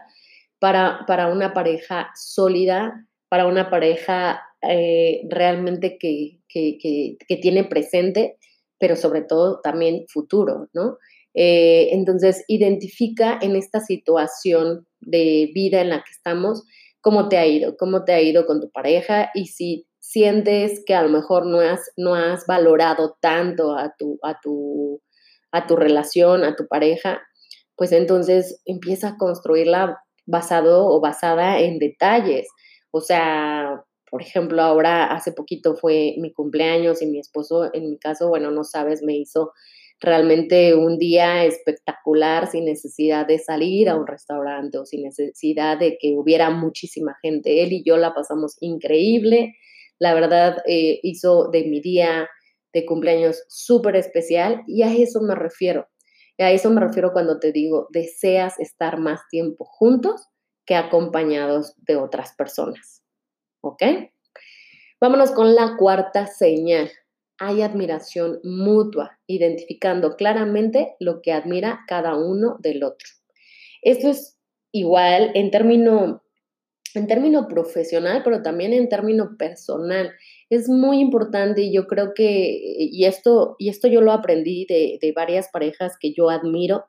para, 0.59 1.01
para 1.07 1.27
una 1.27 1.53
pareja 1.53 2.09
sólida, 2.15 3.07
para 3.29 3.47
una 3.47 3.69
pareja 3.69 4.41
eh, 4.61 5.21
realmente 5.29 5.97
que, 5.99 6.39
que, 6.49 6.77
que, 6.79 7.37
tiene 7.37 7.63
presente, 7.63 8.37
pero 8.79 8.95
sobre 8.95 9.21
todo 9.21 9.61
también 9.61 10.05
futuro, 10.07 10.69
¿no? 10.73 10.97
Eh, 11.35 11.89
entonces, 11.91 12.43
identifica 12.47 13.37
en 13.41 13.55
esta 13.55 13.81
situación 13.81 14.87
de 15.01 15.51
vida 15.53 15.81
en 15.81 15.89
la 15.89 15.97
que 15.97 16.11
estamos 16.11 16.63
cómo 17.01 17.29
te 17.29 17.37
ha 17.37 17.45
ido, 17.45 17.75
cómo 17.77 18.03
te 18.03 18.13
ha 18.13 18.21
ido 18.21 18.47
con 18.47 18.61
tu 18.61 18.71
pareja 18.71 19.29
y 19.35 19.47
si 19.47 19.85
sientes 19.99 20.81
que 20.85 20.95
a 20.95 21.03
lo 21.03 21.09
mejor 21.09 21.45
no 21.45 21.59
has, 21.59 21.91
no 21.97 22.15
has 22.15 22.45
valorado 22.47 23.17
tanto 23.21 23.77
a 23.77 23.93
tu, 23.97 24.17
a, 24.23 24.39
tu, 24.41 25.01
a 25.51 25.67
tu 25.67 25.75
relación, 25.75 26.43
a 26.43 26.55
tu 26.55 26.67
pareja, 26.67 27.21
pues 27.75 27.91
entonces 27.91 28.61
empieza 28.65 29.09
a 29.09 29.17
construirla 29.17 29.99
basado 30.25 30.87
o 30.87 31.01
basada 31.01 31.59
en 31.59 31.79
detalles. 31.79 32.47
O 32.91 33.01
sea, 33.01 33.83
por 34.09 34.21
ejemplo, 34.21 34.61
ahora 34.61 35.05
hace 35.05 35.31
poquito 35.31 35.75
fue 35.75 36.15
mi 36.17 36.31
cumpleaños 36.33 37.01
y 37.01 37.07
mi 37.07 37.19
esposo, 37.19 37.69
en 37.73 37.89
mi 37.89 37.99
caso, 37.99 38.29
bueno, 38.29 38.51
no 38.51 38.63
sabes, 38.63 39.03
me 39.03 39.17
hizo 39.17 39.51
realmente 39.99 40.75
un 40.75 40.97
día 40.97 41.45
espectacular 41.45 42.47
sin 42.47 42.65
necesidad 42.65 43.25
de 43.25 43.39
salir 43.39 43.89
a 43.89 43.95
un 43.95 44.07
restaurante 44.07 44.77
o 44.77 44.85
sin 44.85 45.03
necesidad 45.03 45.77
de 45.77 45.97
que 45.99 46.13
hubiera 46.17 46.49
muchísima 46.49 47.15
gente. 47.21 47.63
Él 47.63 47.73
y 47.73 47.83
yo 47.83 47.97
la 47.97 48.13
pasamos 48.13 48.57
increíble. 48.59 49.55
La 49.99 50.13
verdad, 50.13 50.57
eh, 50.67 50.99
hizo 51.03 51.49
de 51.49 51.63
mi 51.65 51.81
día 51.81 52.27
de 52.73 52.85
cumpleaños 52.85 53.43
súper 53.47 53.95
especial 53.95 54.63
y 54.67 54.83
a 54.83 54.93
eso 54.93 55.21
me 55.21 55.35
refiero. 55.35 55.87
A 56.37 56.51
eso 56.51 56.69
me 56.69 56.81
refiero 56.81 57.13
cuando 57.13 57.39
te 57.39 57.53
digo, 57.53 57.87
deseas 57.91 58.59
estar 58.59 58.99
más 58.99 59.21
tiempo 59.29 59.63
juntos 59.63 60.27
que 60.65 60.75
acompañados 60.75 61.73
de 61.77 61.95
otras 61.95 62.33
personas. 62.35 63.01
¿Ok? 63.61 63.81
Vámonos 64.99 65.31
con 65.31 65.55
la 65.55 65.77
cuarta 65.77 66.27
señal 66.27 66.91
hay 67.37 67.61
admiración 67.61 68.39
mutua, 68.43 69.19
identificando 69.27 70.15
claramente 70.15 70.95
lo 70.99 71.21
que 71.21 71.31
admira 71.31 71.81
cada 71.87 72.15
uno 72.15 72.57
del 72.59 72.83
otro. 72.83 73.07
Esto 73.81 74.09
es 74.09 74.39
igual 74.71 75.31
en 75.35 75.51
término, 75.51 76.23
en 76.93 77.07
término 77.07 77.47
profesional, 77.47 78.21
pero 78.23 78.41
también 78.41 78.73
en 78.73 78.89
término 78.89 79.35
personal. 79.37 80.13
Es 80.49 80.69
muy 80.69 80.99
importante 80.99 81.61
y 81.61 81.73
yo 81.73 81.87
creo 81.87 82.13
que, 82.13 82.59
y 82.77 83.05
esto, 83.05 83.55
y 83.59 83.69
esto 83.69 83.87
yo 83.87 84.01
lo 84.01 84.11
aprendí 84.11 84.65
de, 84.67 84.97
de 85.01 85.11
varias 85.11 85.49
parejas 85.51 85.97
que 85.99 86.13
yo 86.13 86.29
admiro, 86.29 86.85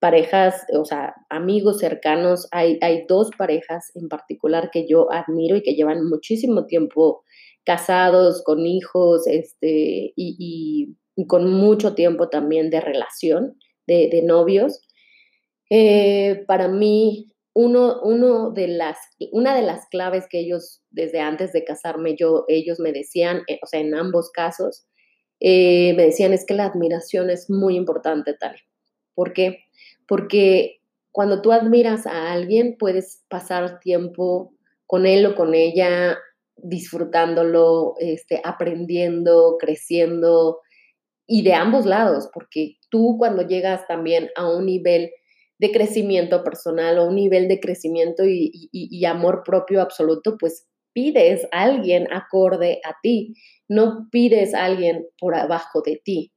parejas, 0.00 0.64
o 0.72 0.84
sea, 0.84 1.14
amigos 1.28 1.78
cercanos, 1.78 2.48
hay, 2.50 2.78
hay 2.80 3.04
dos 3.06 3.30
parejas 3.36 3.92
en 3.94 4.08
particular 4.08 4.70
que 4.72 4.86
yo 4.88 5.12
admiro 5.12 5.56
y 5.56 5.62
que 5.62 5.74
llevan 5.74 6.08
muchísimo 6.08 6.66
tiempo 6.66 7.22
casados, 7.64 8.42
con 8.44 8.66
hijos, 8.66 9.26
este, 9.26 10.12
y, 10.16 10.96
con 11.26 11.52
mucho 11.52 11.94
tiempo 11.94 12.30
también 12.30 12.70
de 12.70 12.80
relación, 12.80 13.58
de, 13.86 14.22
novios. 14.24 14.80
Eh, 15.68 16.44
para 16.46 16.68
mí, 16.68 17.30
uno, 17.52 18.00
uno 18.02 18.52
de 18.52 18.68
las, 18.68 18.96
una 19.32 19.54
de 19.54 19.62
las 19.62 19.86
claves 19.88 20.26
que 20.30 20.40
ellos, 20.40 20.82
desde 20.90 21.20
antes 21.20 21.52
de 21.52 21.64
casarme, 21.64 22.16
yo, 22.16 22.44
ellos 22.48 22.80
me 22.80 22.92
decían, 22.92 23.42
eh, 23.48 23.58
o 23.62 23.66
sea, 23.66 23.80
en 23.80 23.94
ambos 23.94 24.30
casos, 24.30 24.86
eh, 25.40 25.94
me 25.94 26.04
decían 26.04 26.32
es 26.32 26.44
que 26.46 26.54
la 26.54 26.66
admiración 26.66 27.30
es 27.30 27.50
muy 27.50 27.76
importante, 27.76 28.34
tal. 28.34 28.56
¿Por 29.14 29.32
qué? 29.32 29.64
Porque 30.06 30.80
cuando 31.12 31.42
tú 31.42 31.52
admiras 31.52 32.06
a 32.06 32.32
alguien, 32.32 32.76
puedes 32.78 33.24
pasar 33.28 33.80
tiempo 33.80 34.54
con 34.86 35.06
él 35.06 35.26
o 35.26 35.34
con 35.34 35.54
ella 35.54 36.18
disfrutándolo, 36.62 37.94
este, 37.98 38.40
aprendiendo, 38.44 39.56
creciendo 39.58 40.60
y 41.26 41.42
de 41.42 41.54
ambos 41.54 41.86
lados, 41.86 42.28
porque 42.34 42.76
tú 42.90 43.16
cuando 43.18 43.46
llegas 43.46 43.86
también 43.86 44.30
a 44.36 44.48
un 44.48 44.66
nivel 44.66 45.10
de 45.60 45.70
crecimiento 45.72 46.42
personal 46.42 46.98
o 46.98 47.06
un 47.06 47.14
nivel 47.14 47.46
de 47.46 47.60
crecimiento 47.60 48.24
y, 48.26 49.04
amor 49.04 49.42
propio 49.44 49.82
absoluto, 49.82 50.36
pues 50.38 50.66
pides 50.92 51.46
a 51.52 51.62
alguien 51.62 52.12
acorde 52.12 52.80
a 52.82 52.96
ti, 53.02 53.34
no 53.68 54.08
pides 54.10 54.54
a 54.54 54.64
alguien 54.64 55.06
por 55.18 55.34
abajo 55.34 55.82
de 55.82 56.00
ti. 56.02 56.32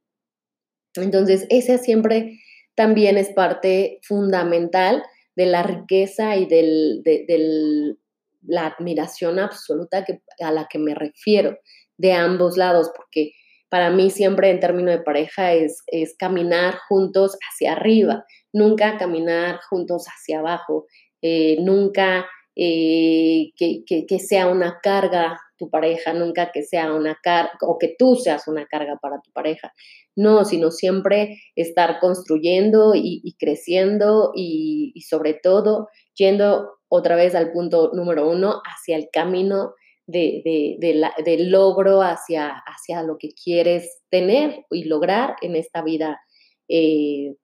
Entonces, 0.94 1.46
esa 1.48 1.78
siempre 1.78 2.38
también 2.76 3.16
es 3.16 3.30
parte 3.30 3.98
fundamental 4.02 5.02
de 5.36 5.46
la 5.46 5.62
riqueza 5.62 6.36
y 6.36 6.46
del, 6.46 7.02
del 7.02 7.98
la 8.46 8.66
admiración 8.66 9.38
absoluta 9.38 10.04
que, 10.04 10.20
a 10.40 10.52
la 10.52 10.66
que 10.70 10.78
me 10.78 10.94
refiero 10.94 11.56
de 11.96 12.12
ambos 12.12 12.56
lados, 12.56 12.90
porque 12.96 13.32
para 13.68 13.90
mí 13.90 14.10
siempre 14.10 14.50
en 14.50 14.60
términos 14.60 14.96
de 14.96 15.02
pareja 15.02 15.52
es, 15.52 15.82
es 15.86 16.14
caminar 16.16 16.76
juntos 16.88 17.36
hacia 17.50 17.72
arriba, 17.72 18.24
nunca 18.52 18.98
caminar 18.98 19.60
juntos 19.68 20.04
hacia 20.06 20.38
abajo, 20.38 20.86
eh, 21.22 21.56
nunca 21.60 22.26
eh, 22.56 23.50
que, 23.56 23.84
que, 23.84 24.18
sea 24.20 24.46
una 24.46 24.78
carga 24.80 25.40
tu 25.58 25.70
pareja, 25.70 26.12
nunca 26.12 26.52
que 26.52 26.62
sea 26.62 26.92
una 26.92 27.18
carga 27.20 27.50
o 27.62 27.78
que 27.78 27.96
tú 27.98 28.14
seas 28.14 28.46
una 28.46 28.66
carga 28.66 28.96
para 29.02 29.20
tu 29.20 29.32
pareja. 29.32 29.72
No, 30.14 30.44
sino 30.44 30.70
siempre 30.70 31.40
estar 31.56 31.98
construyendo 31.98 32.92
y, 32.94 33.34
creciendo 33.40 34.30
y, 34.36 34.92
y, 34.94 35.00
sobre 35.00 35.34
todo 35.34 35.88
yendo 36.14 36.74
otra 36.96 37.16
vez 37.16 37.34
al 37.34 37.50
punto 37.50 37.90
número 37.92 38.30
uno, 38.30 38.62
hacia 38.64 38.96
el 38.96 39.08
camino 39.12 39.74
de, 40.06 40.76
de, 40.78 41.38
logro, 41.40 42.02
hacia, 42.02 42.50
hacia 42.50 43.02
lo 43.02 43.18
que 43.18 43.30
quieres 43.30 44.02
tener 44.10 44.64
y 44.70 44.84
lograr 44.84 45.34
en 45.42 45.56
esta 45.56 45.82
vida 45.82 46.20
eh, 46.68 47.34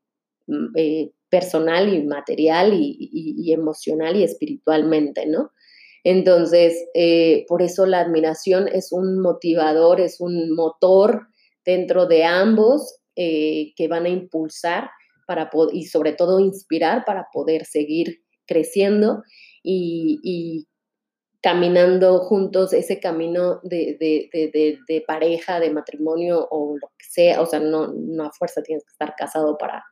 mm, 0.46 0.66
eh, 0.76 1.10
personal 1.28 1.92
y 1.92 2.04
material 2.04 2.74
y, 2.74 3.52
emocional 3.52 4.16
y 4.16 4.22
espiritualmente, 4.22 5.26
¿no? 5.26 5.50
Entonces, 6.04 6.86
eh, 6.94 7.44
por 7.48 7.62
eso 7.62 7.86
la 7.86 8.00
admiración 8.00 8.68
es 8.68 8.92
un 8.92 9.20
motivador, 9.20 10.00
es 10.00 10.20
un 10.20 10.54
motor 10.54 11.26
dentro 11.64 12.06
de 12.06 12.24
ambos 12.24 12.96
que 13.16 13.86
van 13.90 14.06
a 14.06 14.08
impulsar 14.08 14.90
para 15.26 15.50
y 15.72 15.84
sobre 15.84 16.14
todo 16.14 16.40
inspirar 16.40 17.04
para 17.04 17.26
poder 17.32 17.66
seguir 17.66 18.22
creciendo 18.50 19.22
y, 19.62 20.66
caminando 21.42 22.18
juntos 22.18 22.74
ese 22.74 23.00
camino 23.00 23.60
de, 23.62 25.04
pareja, 25.06 25.58
de 25.58 25.70
matrimonio 25.70 26.46
o 26.50 26.76
lo 26.76 26.88
que 26.98 27.06
sea, 27.08 27.40
o 27.40 27.46
sea, 27.46 27.60
no, 27.60 27.84
a 28.22 28.30
fuerza 28.32 28.62
tienes 28.62 28.84
que 28.84 28.90
estar 28.90 29.14
casado 29.16 29.56
para, 29.56 29.82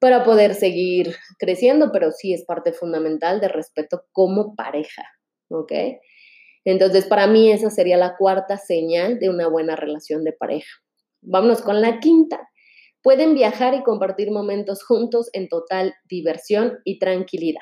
para 0.00 0.24
poder 0.24 0.54
seguir 0.54 1.14
creciendo, 1.38 1.92
pero 1.92 2.10
sí 2.10 2.34
es 2.34 2.44
parte 2.44 2.72
fundamental 2.72 3.40
de 3.40 3.48
respeto 3.48 4.02
como 4.10 4.56
pareja, 4.56 5.04
¿ok? 5.48 5.72
Entonces, 6.64 7.06
para 7.06 7.26
mí 7.26 7.52
esa 7.52 7.70
sería 7.70 7.96
la 7.96 8.16
cuarta 8.16 8.56
señal 8.56 9.18
de 9.20 9.28
una 9.28 9.48
buena 9.48 9.76
relación 9.76 10.24
de 10.24 10.32
pareja. 10.32 10.70
Vámonos 11.20 11.62
con 11.62 11.80
la 11.80 12.00
quinta. 12.00 12.48
Pueden 13.02 13.34
viajar 13.34 13.74
y 13.74 13.82
compartir 13.82 14.30
momentos 14.30 14.82
juntos 14.82 15.28
en 15.34 15.48
total 15.48 15.94
diversión 16.08 16.78
y 16.84 16.98
tranquilidad. 16.98 17.60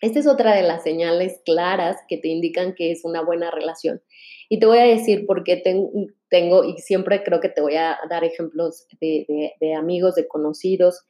Esta 0.00 0.18
es 0.18 0.26
otra 0.26 0.54
de 0.54 0.62
las 0.62 0.82
señales 0.82 1.40
claras 1.44 1.96
que 2.08 2.16
te 2.16 2.28
indican 2.28 2.74
que 2.74 2.90
es 2.90 3.04
una 3.04 3.22
buena 3.22 3.50
relación. 3.50 4.02
Y 4.48 4.58
te 4.58 4.66
voy 4.66 4.78
a 4.78 4.84
decir 4.84 5.26
por 5.26 5.44
qué 5.44 5.56
tengo, 5.56 6.64
y 6.64 6.78
siempre 6.78 7.22
creo 7.22 7.40
que 7.40 7.50
te 7.50 7.60
voy 7.60 7.76
a 7.76 7.98
dar 8.08 8.24
ejemplos 8.24 8.86
de, 9.00 9.74
amigos, 9.76 10.14
de 10.14 10.26
conocidos, 10.26 11.04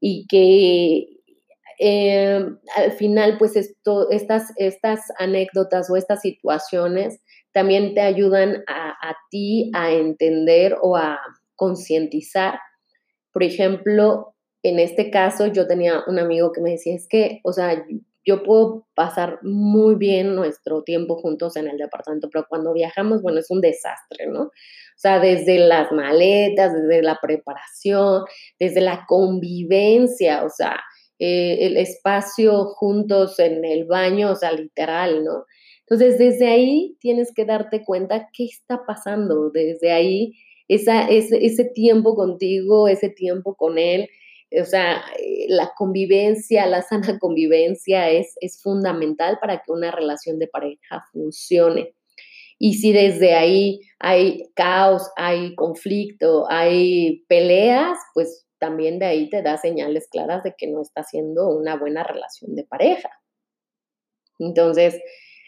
y 0.00 0.26
que 0.26 1.06
eh, 1.78 2.44
al 2.76 2.92
final, 2.92 3.36
pues 3.38 3.56
estas, 3.56 4.52
estas 4.56 5.00
anécdotas 5.18 5.90
o 5.90 5.96
estas 5.96 6.22
situaciones 6.22 7.20
también 7.52 7.94
te 7.94 8.00
ayudan 8.00 8.64
a, 8.66 8.90
a 8.90 9.16
ti 9.30 9.70
a 9.74 9.92
entender 9.92 10.76
o 10.80 10.96
a 10.96 11.20
concientizar. 11.56 12.58
Por 13.32 13.42
ejemplo, 13.42 14.34
en 14.62 14.78
este 14.78 15.10
caso 15.10 15.46
yo 15.46 15.66
tenía 15.66 16.02
un 16.06 16.18
amigo 16.18 16.52
que 16.52 16.60
me 16.60 16.70
decía, 16.70 16.94
es 16.94 17.06
que, 17.08 17.40
o 17.44 17.52
sea, 17.52 17.84
yo 18.30 18.42
puedo 18.44 18.86
pasar 18.94 19.40
muy 19.42 19.96
bien 19.96 20.36
nuestro 20.36 20.84
tiempo 20.84 21.16
juntos 21.16 21.56
en 21.56 21.66
el 21.66 21.76
departamento, 21.78 22.28
pero 22.32 22.46
cuando 22.48 22.72
viajamos, 22.72 23.22
bueno, 23.22 23.40
es 23.40 23.50
un 23.50 23.60
desastre, 23.60 24.28
¿no? 24.28 24.42
O 24.42 24.98
sea, 25.02 25.18
desde 25.18 25.58
las 25.58 25.90
maletas, 25.90 26.72
desde 26.72 27.02
la 27.02 27.18
preparación, 27.20 28.22
desde 28.60 28.80
la 28.80 29.04
convivencia, 29.08 30.44
o 30.44 30.48
sea, 30.48 30.76
eh, 31.18 31.66
el 31.66 31.76
espacio 31.76 32.66
juntos 32.66 33.38
en 33.40 33.64
el 33.64 33.84
baño, 33.86 34.30
o 34.30 34.36
sea, 34.36 34.52
literal, 34.52 35.24
¿no? 35.24 35.44
Entonces, 35.80 36.18
desde 36.18 36.46
ahí 36.46 36.96
tienes 37.00 37.32
que 37.34 37.44
darte 37.44 37.84
cuenta 37.84 38.28
qué 38.32 38.44
está 38.44 38.86
pasando, 38.86 39.50
desde 39.50 39.90
ahí, 39.90 40.34
esa, 40.68 41.08
ese, 41.08 41.44
ese 41.44 41.64
tiempo 41.64 42.14
contigo, 42.14 42.86
ese 42.86 43.08
tiempo 43.08 43.56
con 43.56 43.76
él, 43.76 44.08
o 44.60 44.64
sea, 44.64 45.02
eh, 45.18 45.46
la 45.48 45.72
convivencia, 45.76 46.66
la 46.66 46.82
sana 46.82 47.18
convivencia 47.20 48.10
es, 48.10 48.34
es 48.40 48.62
fundamental 48.62 49.38
para 49.40 49.62
que 49.62 49.72
una 49.72 49.90
relación 49.90 50.38
de 50.38 50.48
pareja 50.48 51.04
funcione. 51.12 51.94
Y 52.58 52.74
si 52.74 52.92
desde 52.92 53.34
ahí 53.34 53.80
hay 53.98 54.50
caos, 54.54 55.10
hay 55.16 55.54
conflicto, 55.54 56.44
hay 56.50 57.24
peleas, 57.26 57.98
pues 58.12 58.46
también 58.58 58.98
de 58.98 59.06
ahí 59.06 59.30
te 59.30 59.42
da 59.42 59.56
señales 59.56 60.08
claras 60.10 60.42
de 60.44 60.54
que 60.56 60.66
no 60.66 60.82
está 60.82 61.02
siendo 61.02 61.48
una 61.48 61.76
buena 61.76 62.04
relación 62.04 62.54
de 62.54 62.64
pareja. 62.64 63.10
Entonces, 64.38 64.94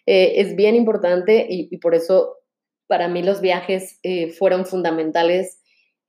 eh, 0.07 0.41
es 0.41 0.57
bien 0.57 0.75
importante 0.75 1.47
y, 1.49 1.77
por 1.79 1.95
eso 1.95 2.39
para 2.87 3.09
mí 3.09 3.23
los 3.23 3.41
viajes 3.41 3.99
eh, 4.03 4.31
fueron 4.33 4.67
fundamentales 4.67 5.62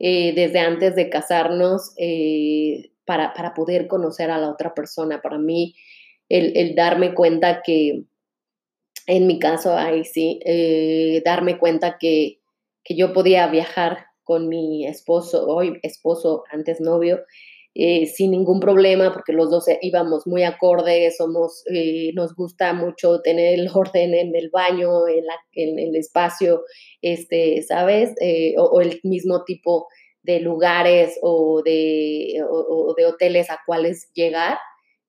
eh, 0.05 0.33
desde 0.35 0.59
antes 0.59 0.97
de 0.97 1.09
casarnos 1.09 1.93
eh, 1.95 2.91
para, 3.05 3.33
para, 3.33 3.53
poder 3.53 3.87
conocer 3.87 4.31
a 4.31 4.37
la 4.37 4.49
otra 4.49 4.73
persona. 4.73 5.21
Para 5.21 5.37
mí, 5.37 5.75
el, 6.27 6.75
darme 6.75 7.13
cuenta 7.13 7.61
que, 7.61 8.03
en 9.07 9.27
mi 9.27 9.39
caso, 9.39 9.77
ahí 9.77 10.03
sí, 10.03 10.41
eh, 10.43 11.21
darme 11.23 11.57
cuenta 11.57 11.97
que, 11.97 12.41
que 12.83 12.97
yo 12.97 13.13
podía 13.13 13.47
viajar 13.47 14.07
con 14.25 14.49
mi 14.49 14.85
esposo, 14.85 15.47
hoy 15.47 15.79
esposo, 15.83 16.43
antes 16.51 16.81
novio, 16.81 17.23
eh, 17.75 18.05
sin 18.05 18.31
ningún 18.31 18.59
problema, 18.59 19.11
porque 19.11 19.33
los 19.33 19.49
dos 19.49 19.65
íbamos 19.81 20.27
muy 20.27 20.43
acordes, 20.43 21.17
somos, 21.17 21.63
eh, 21.73 22.11
nos 22.13 22.35
gusta 22.35 22.73
mucho 22.73 23.21
tener 23.21 23.59
el 23.59 23.67
orden 23.73 24.13
en 24.13 24.35
el 24.35 24.49
baño, 24.51 25.07
en, 25.07 25.25
la, 25.25 25.35
el 25.53 25.95
espacio, 25.95 26.63
este, 27.01 27.63
¿sabes? 27.63 28.13
Eh, 28.21 28.55
o, 28.57 28.81
el 28.81 28.99
mismo 29.03 29.43
tipo 29.43 29.87
de 30.21 30.39
lugares 30.39 31.17
o 31.21 31.61
de, 31.63 32.41
o 32.49 32.93
de 32.95 33.05
hoteles 33.05 33.49
a 33.49 33.59
cuales 33.65 34.09
llegar, 34.13 34.57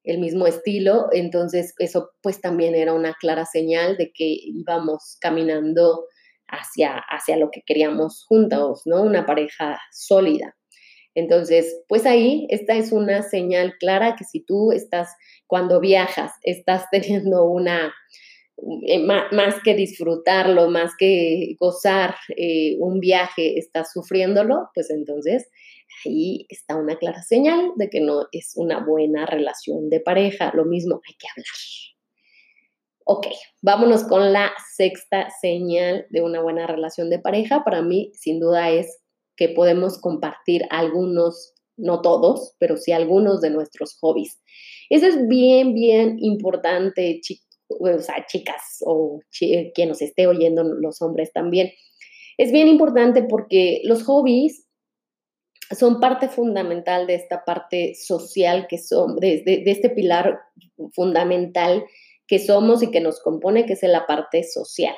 el 0.02 0.18
mismo 0.18 0.46
estilo, 0.46 1.06
entonces 1.12 1.74
eso 1.78 2.10
pues 2.22 2.40
también 2.40 2.74
era 2.74 2.92
una 2.92 3.14
clara 3.14 3.46
señal 3.46 3.96
de 3.96 4.12
que 4.12 4.26
íbamos 4.26 5.16
caminando 5.20 6.06
hacia, 6.46 6.98
hacia 7.08 7.36
lo 7.36 7.50
que 7.50 7.62
queríamos 7.64 8.24
juntos, 8.28 8.82
¿no? 8.84 9.02
Una 9.02 9.24
pareja 9.24 9.80
sólida. 9.92 10.56
Entonces, 11.14 11.82
pues 11.88 12.06
ahí 12.06 12.46
esta 12.50 12.74
es 12.74 12.92
una 12.92 13.22
señal 13.22 13.74
clara 13.78 14.16
que 14.16 14.24
si 14.24 14.40
tú 14.40 14.72
estás, 14.72 15.14
cuando 15.46 15.80
viajas, 15.80 16.32
estás 16.42 16.84
teniendo 16.90 17.44
una, 17.44 17.94
eh, 18.86 18.98
más 18.98 19.54
que 19.64 19.74
disfrutarlo, 19.74 20.68
más 20.70 20.92
que 20.98 21.56
gozar 21.58 22.16
eh, 22.36 22.76
un 22.78 23.00
viaje, 23.00 23.58
estás 23.58 23.92
sufriéndolo, 23.92 24.70
pues 24.74 24.90
entonces 24.90 25.48
ahí 26.04 26.46
está 26.48 26.76
una 26.76 26.96
clara 26.96 27.22
señal 27.22 27.72
de 27.76 27.88
que 27.88 28.00
no 28.00 28.26
es 28.32 28.52
una 28.56 28.84
buena 28.84 29.26
relación 29.26 29.90
de 29.90 30.00
pareja. 30.00 30.52
Lo 30.54 30.64
mismo 30.64 31.00
hay 31.06 31.14
que 31.14 31.26
hablar. 31.30 31.46
Ok, 33.06 33.26
vámonos 33.60 34.04
con 34.04 34.32
la 34.32 34.52
sexta 34.74 35.28
señal 35.42 36.06
de 36.08 36.22
una 36.22 36.40
buena 36.40 36.66
relación 36.66 37.10
de 37.10 37.18
pareja. 37.18 37.62
Para 37.62 37.82
mí, 37.82 38.10
sin 38.14 38.40
duda, 38.40 38.70
es 38.70 39.03
que 39.36 39.48
podemos 39.48 39.98
compartir 40.00 40.62
algunos, 40.70 41.54
no 41.76 42.02
todos, 42.02 42.54
pero 42.58 42.76
sí 42.76 42.92
algunos 42.92 43.40
de 43.40 43.50
nuestros 43.50 43.96
hobbies. 44.00 44.40
Eso 44.90 45.06
es 45.06 45.28
bien, 45.28 45.74
bien 45.74 46.16
importante, 46.20 47.20
o 47.68 47.98
sea, 47.98 48.26
chicas 48.26 48.78
o 48.84 49.20
quien 49.38 49.88
nos 49.88 50.02
esté 50.02 50.26
oyendo, 50.26 50.62
los 50.62 51.00
hombres 51.02 51.32
también. 51.32 51.72
Es 52.36 52.52
bien 52.52 52.68
importante 52.68 53.22
porque 53.22 53.80
los 53.84 54.02
hobbies 54.04 54.66
son 55.70 56.00
parte 56.00 56.28
fundamental 56.28 57.06
de 57.06 57.14
esta 57.14 57.44
parte 57.44 57.94
social 57.94 58.66
que 58.68 58.78
son, 58.78 59.16
de, 59.16 59.42
de, 59.44 59.62
este 59.66 59.90
pilar 59.90 60.38
fundamental 60.92 61.84
que 62.26 62.38
somos 62.38 62.82
y 62.82 62.90
que 62.90 63.00
nos 63.00 63.20
compone, 63.20 63.66
que 63.66 63.74
es 63.74 63.82
la 63.82 64.06
parte 64.06 64.42
social. 64.44 64.94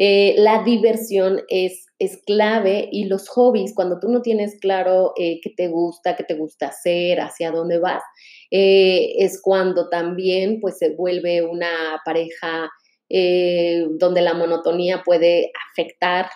Eh, 0.00 0.36
la 0.38 0.62
diversión 0.62 1.40
es, 1.48 1.86
es 1.98 2.22
clave 2.24 2.88
y 2.92 3.06
los 3.06 3.28
hobbies, 3.28 3.74
cuando 3.74 3.98
tú 3.98 4.08
no 4.08 4.22
tienes 4.22 4.56
claro 4.60 5.12
eh, 5.18 5.40
qué 5.42 5.50
te 5.50 5.66
gusta, 5.66 6.14
qué 6.14 6.22
te 6.22 6.34
gusta 6.34 6.68
hacer, 6.68 7.20
hacia 7.20 7.50
dónde 7.50 7.80
vas, 7.80 8.04
eh, 8.52 9.16
es 9.18 9.42
cuando 9.42 9.88
también 9.88 10.60
pues 10.60 10.78
se 10.78 10.94
vuelve 10.94 11.42
una 11.42 12.00
pareja 12.04 12.70
donde 13.10 14.20
la 14.20 14.34
monotonía 14.34 15.00
puede 15.02 15.50
afectar 15.72 16.28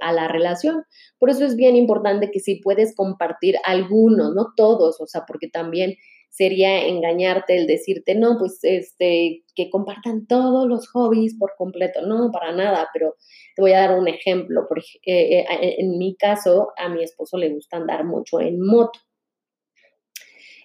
a 0.00 0.12
la 0.12 0.26
relación. 0.26 0.82
Por 1.20 1.30
eso 1.30 1.44
es 1.44 1.54
bien 1.54 1.76
importante 1.76 2.32
que 2.32 2.40
si 2.40 2.56
puedes 2.56 2.96
compartir 2.96 3.54
algunos, 3.64 4.34
no 4.34 4.48
todos, 4.56 5.00
o 5.00 5.06
sea, 5.06 5.22
porque 5.28 5.46
también 5.46 5.94
sería 6.32 6.86
engañarte 6.86 7.58
el 7.58 7.66
decirte, 7.66 8.14
no, 8.14 8.38
pues 8.38 8.58
este, 8.62 9.44
que 9.54 9.68
compartan 9.68 10.26
todos 10.26 10.66
los 10.66 10.88
hobbies 10.88 11.36
por 11.38 11.52
completo. 11.58 12.00
No, 12.06 12.30
para 12.32 12.52
nada, 12.52 12.88
pero 12.94 13.16
te 13.54 13.60
voy 13.60 13.72
a 13.72 13.80
dar 13.80 13.98
un 13.98 14.08
ejemplo. 14.08 14.66
Por, 14.66 14.78
eh, 14.78 15.40
eh, 15.40 15.44
en 15.78 15.98
mi 15.98 16.16
caso, 16.16 16.72
a 16.78 16.88
mi 16.88 17.02
esposo 17.02 17.36
le 17.36 17.50
gusta 17.50 17.76
andar 17.76 18.04
mucho 18.04 18.40
en 18.40 18.64
moto. 18.64 18.98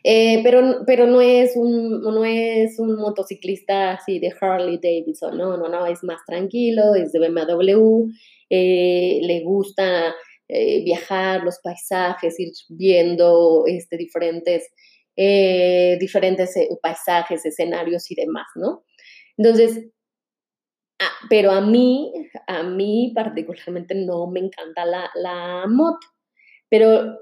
Eh, 0.06 0.40
pero, 0.42 0.86
pero 0.86 1.06
no, 1.06 1.20
es 1.20 1.58
un, 1.58 2.02
no 2.02 2.24
es 2.24 2.80
un 2.80 2.96
motociclista 2.96 3.92
así 3.92 4.20
de 4.20 4.34
Harley 4.40 4.80
Davidson, 4.82 5.38
no, 5.38 5.58
no, 5.58 5.68
no, 5.68 5.86
es 5.86 6.02
más 6.02 6.22
tranquilo, 6.26 6.96
es 6.96 7.12
de 7.12 7.20
BMW, 7.20 8.08
le 8.50 9.42
gusta 9.44 10.16
viajar, 10.48 11.44
los 11.44 11.60
paisajes, 11.60 12.40
ir 12.40 12.54
viendo 12.70 13.66
este, 13.68 13.98
diferentes 13.98 14.72
eh, 15.18 15.98
diferentes 16.00 16.56
eh, 16.58 16.70
paisajes, 16.82 17.46
escenarios 17.46 18.10
y 18.12 18.16
demás, 18.16 18.46
¿no? 18.56 18.86
Entonces, 19.36 19.88
pero 21.30 21.52
a 21.52 21.62
mí, 21.62 22.14
a 22.48 22.64
mí 22.64 23.12
particularmente 23.16 23.96
no 23.96 24.28
me 24.28 24.40
encanta 24.40 24.86
la, 24.86 25.10
la 25.16 25.66
moto, 25.68 26.08
pero 26.70 27.18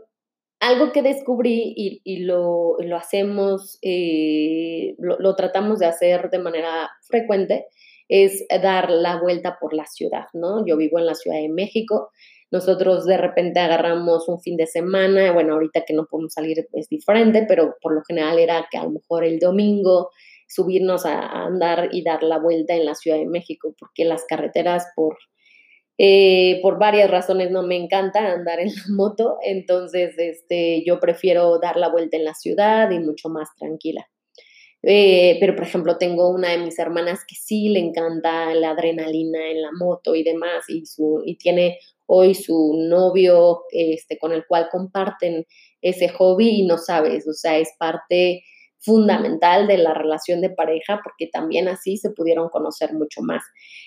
algo 0.60 0.91
que 0.91 1.01
descubrí 1.01 1.73
y, 2.03 2.23
lo, 2.25 2.77
lo, 2.79 2.97
hacemos, 2.97 3.77
eh, 3.81 4.95
lo, 4.97 5.17
lo, 5.19 5.36
tratamos 5.36 5.79
de 5.79 5.86
hacer 5.86 6.29
de 6.29 6.39
manera 6.39 6.89
frecuente, 7.08 7.67
es 8.07 8.45
dar 8.61 8.89
la 8.89 9.19
vuelta 9.19 9.57
por 9.59 9.73
la 9.73 9.85
ciudad, 9.85 10.25
¿no? 10.33 10.65
Yo 10.65 10.77
vivo 10.77 10.99
en 10.99 11.05
la 11.05 11.15
Ciudad 11.15 11.37
de 11.37 11.49
México 11.49 12.09
nosotros 12.51 13.05
de 13.05 13.17
repente 13.17 13.59
agarramos 13.59 14.29
un 14.29 14.39
fin 14.39 14.55
de 14.55 14.67
semana, 14.67 15.33
bueno, 15.33 15.53
ahorita 15.53 15.83
que 15.85 15.93
no 15.93 16.05
podemos 16.05 16.33
salir 16.33 16.65
es 16.71 16.89
diferente, 16.89 17.45
pero 17.47 17.75
por 17.81 17.93
lo 17.93 18.01
general 18.07 18.39
era 18.39 18.67
que 18.71 18.77
a 18.77 18.83
lo 18.83 18.91
mejor 18.91 19.25
el 19.25 19.39
domingo 19.39 20.11
subirnos 20.47 21.05
a, 21.05 21.19
andar 21.45 21.89
y 21.91 22.03
dar 22.03 22.23
la 22.23 22.39
vuelta 22.39 22.73
en 22.75 22.85
la 22.85 22.95
Ciudad 22.95 23.17
de 23.17 23.25
México, 23.25 23.75
porque 23.79 24.05
las 24.05 24.23
carreteras 24.25 24.87
por, 24.95 25.17
eh, 25.97 26.59
por 26.61 26.79
varias 26.79 27.09
razones 27.09 27.51
no 27.51 27.63
me 27.63 27.75
encanta 27.75 28.31
andar 28.31 28.59
en 28.59 28.67
la 28.67 28.83
moto, 28.89 29.37
entonces 29.43 30.13
este, 30.17 30.83
yo 30.85 30.99
prefiero 30.99 31.59
dar 31.59 31.77
la 31.77 31.89
vuelta 31.89 32.15
en 32.15 32.25
la 32.25 32.35
ciudad 32.35 32.89
y 32.91 32.99
mucho 32.99 33.27
más 33.27 33.49
tranquila. 33.57 34.07
Eh, 34.88 35.38
pero, 35.39 35.56
por 35.56 35.65
ejemplo, 35.65 35.98
tengo 35.98 36.30
una 36.30 36.52
de 36.52 36.60
mis 36.60 36.78
hermanas 36.78 37.21
que 37.28 37.36
sí 37.36 37.69
le 37.69 37.80
encanta 37.80 38.54
la 38.54 38.71
adrenalina 38.71 39.50
en 39.50 39.62
la 39.62 39.71
moto 39.71 40.13
y 40.13 40.24
demás, 40.24 40.65
y, 40.69 40.86
su, 40.86 41.24
y 41.26 41.38
tiene 41.38 41.80
hoy 42.06 42.36
su 42.36 42.76
novio 42.88 43.63
este, 43.71 44.19
con 44.19 44.32
el 44.32 44.45
cual 44.45 44.67
comparten 44.71 45.45
ese 45.82 46.10
hobby 46.10 46.50
y 46.50 46.67
no 46.67 46.78
sabes, 46.78 47.28
o 47.28 47.34
sea, 47.34 47.58
es 47.58 47.69
parte 47.80 48.43
fundamental 48.80 49.65
de 49.65 49.80
la 49.80 49.95
relación 49.95 50.41
de 50.41 50.52
pareja 50.52 51.02
porque 51.04 51.28
también 51.28 51.67
así 51.67 51.98
se 51.98 52.12
pudieron 52.12 52.50
conocer 52.50 52.93
mucho 52.93 53.21
más. 53.24 53.43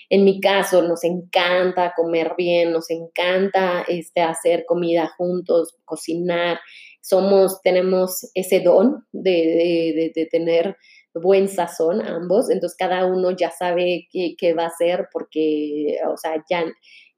En 0.09 0.25
mi 0.25 0.41
caso, 0.41 0.81
nos 0.81 1.05
encanta 1.05 1.93
comer 1.95 2.33
bien, 2.37 2.73
nos 2.73 2.89
encanta 2.89 3.85
este, 3.87 4.21
hacer 4.21 4.65
comida 4.67 5.13
juntos, 5.17 5.77
cocinar. 5.85 6.59
Somos, 7.01 7.61
tenemos 7.61 8.29
ese 8.33 8.59
don 8.59 9.05
de, 9.11 10.11
de, 10.13 10.25
tener 10.25 10.75
buen 11.13 11.47
sazón 11.47 12.01
ambos, 12.01 12.49
entonces 12.49 12.77
cada 12.77 13.05
uno 13.05 13.31
ya 13.31 13.51
sabe 13.51 14.07
qué, 14.11 14.35
qué 14.37 14.53
va 14.53 14.65
a 14.65 14.67
hacer 14.67 15.07
porque, 15.11 15.97
o 16.07 16.17
sea, 16.17 16.43
ya 16.49 16.65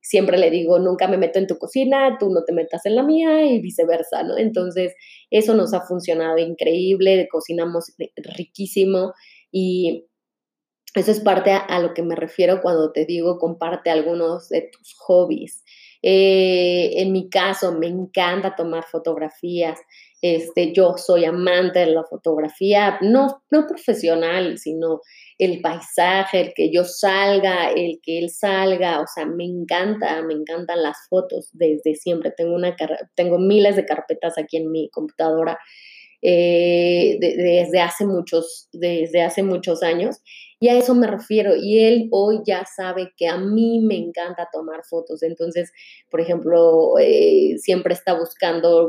siempre 0.02 0.38
le 0.38 0.50
digo, 0.50 0.80
nunca 0.80 1.08
me 1.08 1.18
meto 1.18 1.40
en 1.40 1.48
tu 1.48 1.58
cocina, 1.58 2.18
tú 2.20 2.32
no 2.32 2.44
te 2.44 2.54
metas 2.54 2.86
en 2.86 2.96
la 2.96 3.04
mía 3.04 3.46
y 3.46 3.62
viceversa, 3.62 4.24
¿no? 4.24 4.38
Entonces, 4.38 4.94
eso 5.30 5.54
nos 5.54 5.74
ha 5.74 5.82
funcionado 5.82 6.38
increíble, 6.40 7.28
cocinamos 7.32 7.94
riquísimo 8.18 9.14
y 9.52 10.08
eso 10.96 11.12
es 11.12 11.22
parte 11.22 11.52
a, 11.52 11.80
lo 11.80 11.94
que 11.94 12.04
me 12.04 12.16
refiero 12.16 12.62
cuando 12.62 12.92
te 12.92 13.06
digo 13.06 13.38
comparte 13.38 13.90
algunos 13.90 14.50
de 14.50 14.70
tus 14.72 14.94
hobbies. 14.98 15.64
Eh, 16.02 16.94
en 17.02 17.12
mi 17.12 17.30
caso, 17.30 17.74
me 17.74 17.88
encanta 17.88 18.56
tomar 18.56 18.86
fotografías. 18.86 19.80
Este, 20.22 20.72
yo 20.72 20.96
soy 20.98 21.26
amante 21.26 21.80
de 21.80 21.88
la 21.88 22.04
fotografía, 22.04 23.00
no, 23.02 23.44
no 23.50 23.66
profesional, 23.66 24.60
sino 24.60 25.02
el 25.40 25.62
paisaje, 25.62 26.42
el 26.42 26.54
que 26.54 26.72
yo 26.72 26.84
salga, 26.84 27.72
el 27.72 28.00
que 28.04 28.20
él 28.20 28.30
salga, 28.30 29.02
o 29.02 29.06
sea, 29.08 29.26
me 29.26 29.46
encanta, 29.46 30.22
me 30.22 30.36
encantan 30.36 30.84
las 30.84 30.98
fotos 31.10 31.50
desde 31.54 31.96
siempre. 31.96 32.32
Tengo, 32.38 32.54
una, 32.54 32.76
tengo 33.16 33.40
miles 33.40 33.76
de 33.76 33.86
carpetas 33.86 34.38
aquí 34.38 34.58
en 34.58 34.72
mi 34.72 34.90
computadora 34.92 35.58
eh, 36.22 37.18
desde, 37.20 37.82
hace 37.82 38.06
muchos, 38.06 38.70
desde 38.72 39.24
hace 39.24 39.42
muchos 39.44 39.82
años. 39.82 40.22
Y 40.62 40.70
a 40.70 40.78
eso 40.78 40.94
me 40.94 41.08
refiero. 41.08 41.56
Y 41.56 41.80
él 41.84 42.08
hoy 42.12 42.42
ya 42.46 42.64
sabe 42.66 43.14
que 43.18 43.28
a 43.28 43.36
mí 43.38 43.80
me 43.80 43.98
encanta 43.98 44.48
tomar 44.54 44.84
fotos. 44.86 45.24
Entonces, 45.24 45.74
por 46.12 46.22
ejemplo, 46.22 47.00
eh, 47.00 47.56
siempre 47.58 47.96
está 47.96 48.14
buscando 48.14 48.88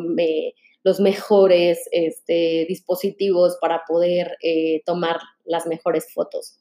los 0.85 1.01
mejores 1.01 1.89
este, 1.91 2.67
dispositivos 2.69 3.57
para 3.59 3.85
poder 3.89 4.37
eh, 4.43 4.83
tomar 4.85 5.19
las 5.47 5.67
mejores 5.67 6.13
fotos, 6.13 6.61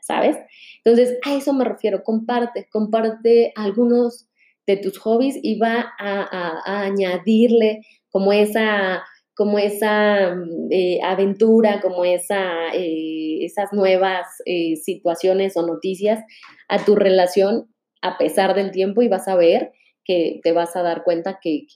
¿sabes? 0.00 0.36
Entonces, 0.84 1.16
a 1.24 1.36
eso 1.36 1.52
me 1.52 1.64
refiero, 1.64 2.02
comparte, 2.02 2.66
comparte 2.72 3.52
algunos 3.54 4.26
de 4.66 4.78
tus 4.78 4.98
hobbies 4.98 5.38
y 5.40 5.60
va 5.60 5.92
a, 6.00 6.86
añadirle 6.86 7.82
como 8.08 8.32
esa 8.32 9.04
como 9.34 9.58
esa 9.58 10.34
mm, 10.34 10.68
eh, 10.70 11.00
aventura, 11.02 11.80
como 11.80 12.04
esa, 12.04 12.74
eh, 12.74 13.44
esas 13.44 13.72
nuevas 13.72 14.26
situaciones 14.82 15.56
o 15.56 15.66
noticias 15.66 16.22
a 16.68 16.84
tu 16.84 16.94
relación 16.94 17.68
a 18.02 18.18
pesar 18.18 18.54
del 18.54 18.70
tiempo 18.70 19.02
y 19.02 19.08
vas 19.08 19.28
a 19.28 19.36
ver 19.36 19.72
que 20.04 20.40
te 20.42 20.52
vas 20.52 20.74
a 20.76 20.82
dar 20.82 21.04
cuenta 21.04 21.38
que, 21.42 21.66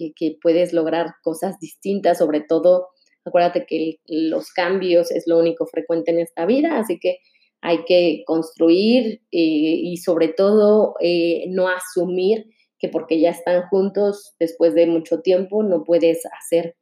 puedes 0.42 0.72
lograr 0.72 1.14
cosas 1.22 1.58
distintas, 1.60 2.18
sobre 2.18 2.40
todo, 2.40 2.88
acuérdate 3.24 3.66
que 3.66 4.00
los 4.06 4.50
cambios 4.50 5.10
es 5.10 5.24
lo 5.26 5.38
único 5.38 5.66
frecuente 5.66 6.10
en 6.10 6.18
esta 6.18 6.46
vida, 6.46 6.78
así 6.78 6.98
que 6.98 7.18
hay 7.60 7.84
que 7.86 8.24
construir 8.26 9.22
eh, 9.30 9.38
y 9.40 9.96
sobre 9.98 10.28
todo 10.28 10.94
eh, 11.00 11.44
no 11.48 11.68
asumir 11.68 12.46
que 12.78 12.88
porque 12.88 13.20
ya 13.20 13.30
están 13.30 13.62
juntos 13.68 14.34
después 14.38 14.74
de 14.74 14.86
mucho 14.86 15.20
tiempo 15.20 15.62
no 15.62 15.82
puedes 15.84 16.22
hacer 16.26 16.76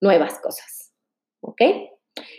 nuevas 0.00 0.38
cosas. 0.40 0.92
¿Ok? 1.40 1.60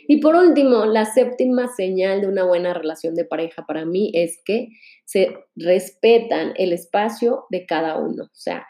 Y 0.07 0.19
por 0.19 0.35
último, 0.35 0.85
la 0.85 1.05
séptima 1.05 1.67
señal 1.67 2.21
de 2.21 2.27
una 2.27 2.43
buena 2.43 2.73
relación 2.73 3.15
de 3.15 3.25
pareja 3.25 3.65
para 3.65 3.85
mí 3.85 4.11
es 4.13 4.41
que 4.43 4.69
se 5.05 5.37
respetan 5.55 6.53
el 6.57 6.73
espacio 6.73 7.45
de 7.49 7.65
cada 7.65 7.97
uno. 7.97 8.23
O 8.23 8.35
sea, 8.35 8.65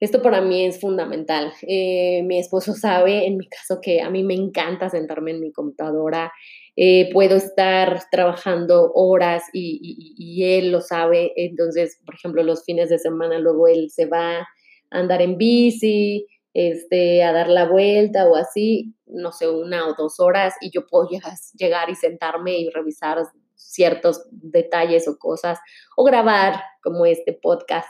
esto 0.00 0.20
para 0.20 0.40
mí 0.40 0.66
es 0.66 0.80
fundamental. 0.80 1.52
Eh, 1.62 2.22
mi 2.24 2.38
esposo 2.38 2.74
sabe, 2.74 3.26
en 3.26 3.36
mi 3.36 3.48
caso, 3.48 3.80
que 3.80 4.00
a 4.00 4.10
mí 4.10 4.24
me 4.24 4.34
encanta 4.34 4.90
sentarme 4.90 5.30
en 5.30 5.40
mi 5.40 5.52
computadora. 5.52 6.32
Eh, 6.74 7.10
puedo 7.12 7.36
estar 7.36 8.02
trabajando 8.10 8.90
horas 8.94 9.44
y, 9.52 10.14
y, 10.16 10.44
él 10.56 10.72
lo 10.72 10.80
sabe. 10.80 11.32
Entonces, 11.36 12.00
por 12.04 12.14
ejemplo, 12.14 12.42
los 12.42 12.64
fines 12.64 12.88
de 12.88 12.98
semana 12.98 13.38
luego 13.38 13.68
él 13.68 13.90
se 13.90 14.06
va 14.06 14.38
a 14.38 14.48
andar 14.90 15.22
en 15.22 15.36
bici, 15.36 16.26
este, 16.54 17.22
a 17.22 17.32
dar 17.32 17.48
la 17.48 17.68
vuelta 17.68 18.26
o 18.28 18.36
así, 18.36 18.94
no 19.06 19.32
sé, 19.32 19.48
una 19.48 19.88
o 19.88 19.94
dos 19.94 20.20
horas 20.20 20.54
y 20.60 20.70
yo 20.70 20.86
puedo 20.86 21.08
llegar 21.54 21.90
y 21.90 21.94
sentarme 21.94 22.58
y 22.58 22.70
revisar 22.70 23.18
ciertos 23.54 24.24
detalles 24.30 25.08
o 25.08 25.18
cosas 25.18 25.58
o 25.96 26.04
grabar 26.04 26.62
como 26.82 27.06
este 27.06 27.32
podcast 27.32 27.88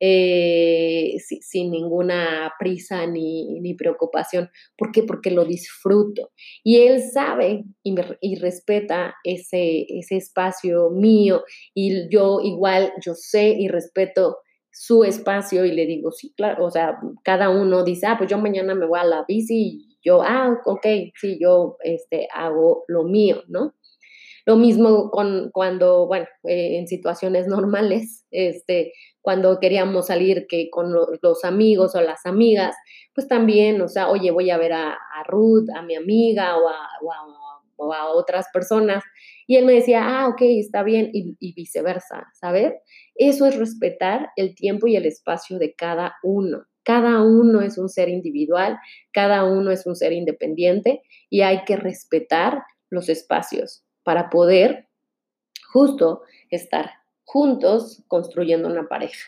eh, 0.00 1.14
sin 1.18 1.70
ninguna 1.70 2.52
prisa 2.58 3.06
ni, 3.06 3.60
ni, 3.60 3.74
preocupación. 3.74 4.50
¿Por 4.76 4.92
qué? 4.92 5.04
Porque 5.04 5.30
lo 5.30 5.44
disfruto. 5.44 6.32
Y 6.62 6.80
él 6.82 7.00
sabe 7.00 7.64
y, 7.82 7.94
y 8.20 8.34
respeta 8.36 9.14
ese, 9.22 9.86
ese 9.88 10.16
espacio 10.16 10.90
mío 10.90 11.44
y 11.72 12.08
yo 12.10 12.40
igual, 12.42 12.92
yo 13.00 13.14
sé 13.14 13.54
y 13.58 13.68
respeto 13.68 14.38
su 14.74 15.04
espacio 15.04 15.64
y 15.64 15.72
le 15.72 15.86
digo, 15.86 16.10
sí, 16.10 16.34
claro, 16.36 16.64
o 16.66 16.70
sea, 16.70 16.98
cada 17.22 17.48
uno 17.48 17.84
dice, 17.84 18.06
ah, 18.06 18.16
pues 18.18 18.28
yo 18.28 18.38
mañana 18.38 18.74
me 18.74 18.86
voy 18.86 18.98
a 18.98 19.04
la 19.04 19.24
bici 19.26 19.54
y 19.56 19.98
yo, 20.02 20.22
ah, 20.22 20.60
ok, 20.66 20.86
sí, 21.18 21.38
yo 21.40 21.76
este, 21.82 22.28
hago 22.34 22.84
lo 22.88 23.04
mío, 23.04 23.42
¿no? 23.46 23.74
Lo 24.46 24.56
mismo 24.56 25.10
con 25.10 25.50
cuando, 25.52 26.06
bueno, 26.06 26.26
eh, 26.42 26.78
en 26.78 26.88
situaciones 26.88 27.46
normales, 27.48 28.26
este, 28.30 28.92
cuando 29.22 29.58
queríamos 29.60 30.08
salir 30.08 30.46
que 30.48 30.68
con 30.70 30.92
los 30.92 31.44
amigos 31.44 31.94
o 31.94 32.00
las 32.00 32.26
amigas, 32.26 32.76
pues 33.14 33.28
también, 33.28 33.80
o 33.80 33.88
sea, 33.88 34.10
oye, 34.10 34.32
voy 34.32 34.50
a 34.50 34.58
ver 34.58 34.72
a, 34.72 34.98
Ruth, 35.26 35.70
a 35.74 35.82
mi 35.82 35.94
amiga 35.94 36.58
o 36.58 36.68
a, 36.68 37.96
a, 37.96 38.08
otras 38.08 38.46
personas. 38.52 39.02
Y 39.46 39.56
él 39.56 39.64
me 39.64 39.74
decía, 39.74 40.02
ah, 40.04 40.28
ok, 40.28 40.42
está 40.42 40.82
bien, 40.82 41.10
y, 41.12 41.36
y 41.38 41.54
viceversa, 41.54 42.26
¿sabes? 42.34 42.74
Eso 43.14 43.46
es 43.46 43.56
respetar 43.56 44.30
el 44.36 44.54
tiempo 44.54 44.86
y 44.86 44.96
el 44.96 45.06
espacio 45.06 45.58
de 45.58 45.74
cada 45.74 46.16
uno. 46.22 46.66
Cada 46.82 47.22
uno 47.22 47.62
es 47.62 47.78
un 47.78 47.88
ser 47.88 48.08
individual, 48.08 48.78
cada 49.12 49.44
uno 49.44 49.70
es 49.70 49.86
un 49.86 49.96
ser 49.96 50.12
independiente 50.12 51.02
y 51.30 51.40
hay 51.40 51.64
que 51.64 51.76
respetar 51.76 52.62
los 52.90 53.08
espacios 53.08 53.84
para 54.02 54.28
poder 54.28 54.88
justo 55.72 56.22
estar 56.50 56.90
juntos 57.24 58.04
construyendo 58.06 58.68
una 58.68 58.86
pareja. 58.86 59.26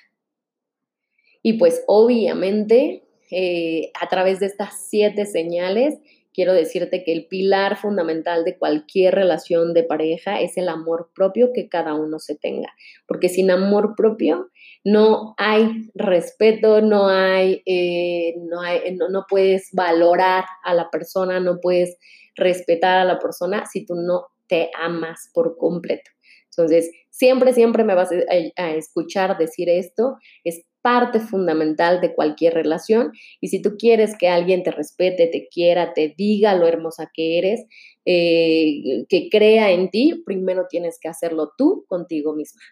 Y 1.43 1.55
pues 1.55 1.83
obviamente 1.87 3.05
eh, 3.31 3.91
a 4.01 4.09
través 4.09 4.41
de 4.41 4.47
estas 4.47 4.87
siete 4.89 5.27
señales 5.27 5.99
quiero 6.37 6.53
decirte 6.53 7.03
que 7.03 7.15
el 7.15 7.27
pilar 7.27 7.79
fundamental 7.79 8.45
de 8.45 8.59
cualquier 8.59 9.15
relación 9.15 9.73
de 9.73 9.85
pareja 9.85 10.39
es 10.39 10.59
el 10.59 10.69
amor 10.69 11.11
propio 11.15 11.51
que 11.55 11.71
cada 11.71 11.95
uno 11.95 12.19
se 12.19 12.37
tenga, 12.37 12.69
porque 13.09 13.31
sin 13.31 13.51
amor 13.51 13.95
propio 13.97 14.51
no 14.85 15.35
hay 15.39 15.89
respeto, 15.95 16.83
no 16.83 17.09
hay, 17.09 17.63
eh, 17.65 18.35
no, 18.39 18.61
no, 18.99 19.09
no 19.09 19.25
puedes 19.29 19.71
valorar 19.73 20.45
a 20.63 20.75
la 20.75 20.91
persona, 20.91 21.41
no 21.41 21.59
puedes 21.59 21.97
respetar 22.37 22.99
a 22.99 23.07
la 23.07 23.19
persona 23.19 23.65
si 23.65 23.87
tú 23.87 23.95
no 23.95 24.27
te 24.47 24.71
amas 24.79 25.31
por 25.33 25.57
completo. 25.57 26.11
Entonces, 26.51 26.91
siempre, 27.11 27.53
siempre 27.55 27.83
me 27.83 27.95
vas 27.95 28.11
a, 28.13 28.71
escuchar 28.73 29.39
decir 29.39 29.69
esto. 29.69 30.17
Es 30.45 30.65
parte 30.87 31.19
fundamental 31.19 32.01
de 32.01 32.15
cualquier 32.15 32.55
relación 32.55 33.11
y 33.41 33.49
si 33.49 33.61
tú 33.61 33.77
quieres 33.77 34.17
que 34.17 34.29
alguien 34.29 34.63
te 34.63 34.71
respete, 34.71 35.27
te 35.27 35.49
quiera, 35.49 35.93
te 35.95 36.15
diga 36.17 36.55
lo 36.55 36.69
hermosa 36.69 37.11
que 37.13 37.39
eres, 37.39 37.67
eh, 38.05 39.05
que 39.09 39.29
crea 39.29 39.73
en 39.73 39.91
ti, 39.91 40.23
primero 40.25 40.67
tienes 40.71 41.01
que 41.01 41.09
hacerlo 41.09 41.51
tú 41.59 41.85
contigo 41.89 42.37
misma. 42.37 42.63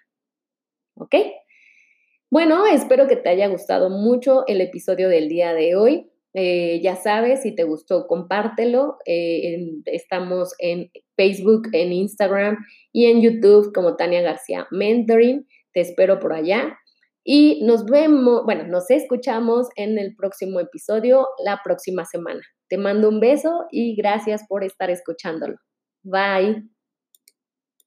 ¿Ok? 0.95 1.17
Bueno, 2.31 2.67
espero 2.67 3.09
que 3.09 3.17
te 3.17 3.31
haya 3.31 3.49
gustado 3.49 3.91
mucho 3.91 4.45
el 4.47 4.61
episodio 4.61 5.09
del 5.09 5.29
día 5.29 5.53
de 5.53 5.75
hoy. 5.75 6.09
Eh, 6.35 6.81
ya 6.85 6.95
sabes, 6.95 7.43
si 7.43 7.53
te 7.53 7.65
gustó, 7.65 8.07
compártelo. 8.07 8.99
Eh, 9.07 9.73
estamos 9.87 10.55
en 10.61 10.93
Facebook, 11.17 11.67
en 11.73 11.93
Instagram 11.93 12.59
y 12.93 13.07
en 13.07 13.23
YouTube 13.23 13.73
como 13.75 13.97
Tania 13.97 14.23
García 14.23 14.69
Mentoring. 14.71 15.49
Te 15.73 15.81
espero 15.81 16.21
por 16.21 16.33
allá. 16.33 16.79
Y 17.25 17.65
nos 17.65 17.87
vemos, 17.87 18.45
bueno, 18.45 18.67
nos 18.67 18.91
escuchamos 18.91 19.69
en 19.77 19.99
el 19.99 20.15
próximo 20.15 20.61
episodio 20.61 21.27
la 21.45 21.61
próxima 21.65 22.05
semana. 22.05 22.43
Te 22.69 22.77
mando 22.77 23.09
un 23.09 23.21
beso 23.21 23.67
y 23.71 23.97
gracias 23.97 24.45
por 24.47 24.63
estar 24.63 24.91
escuchándolo. 24.91 25.57
Bye. 26.03 26.74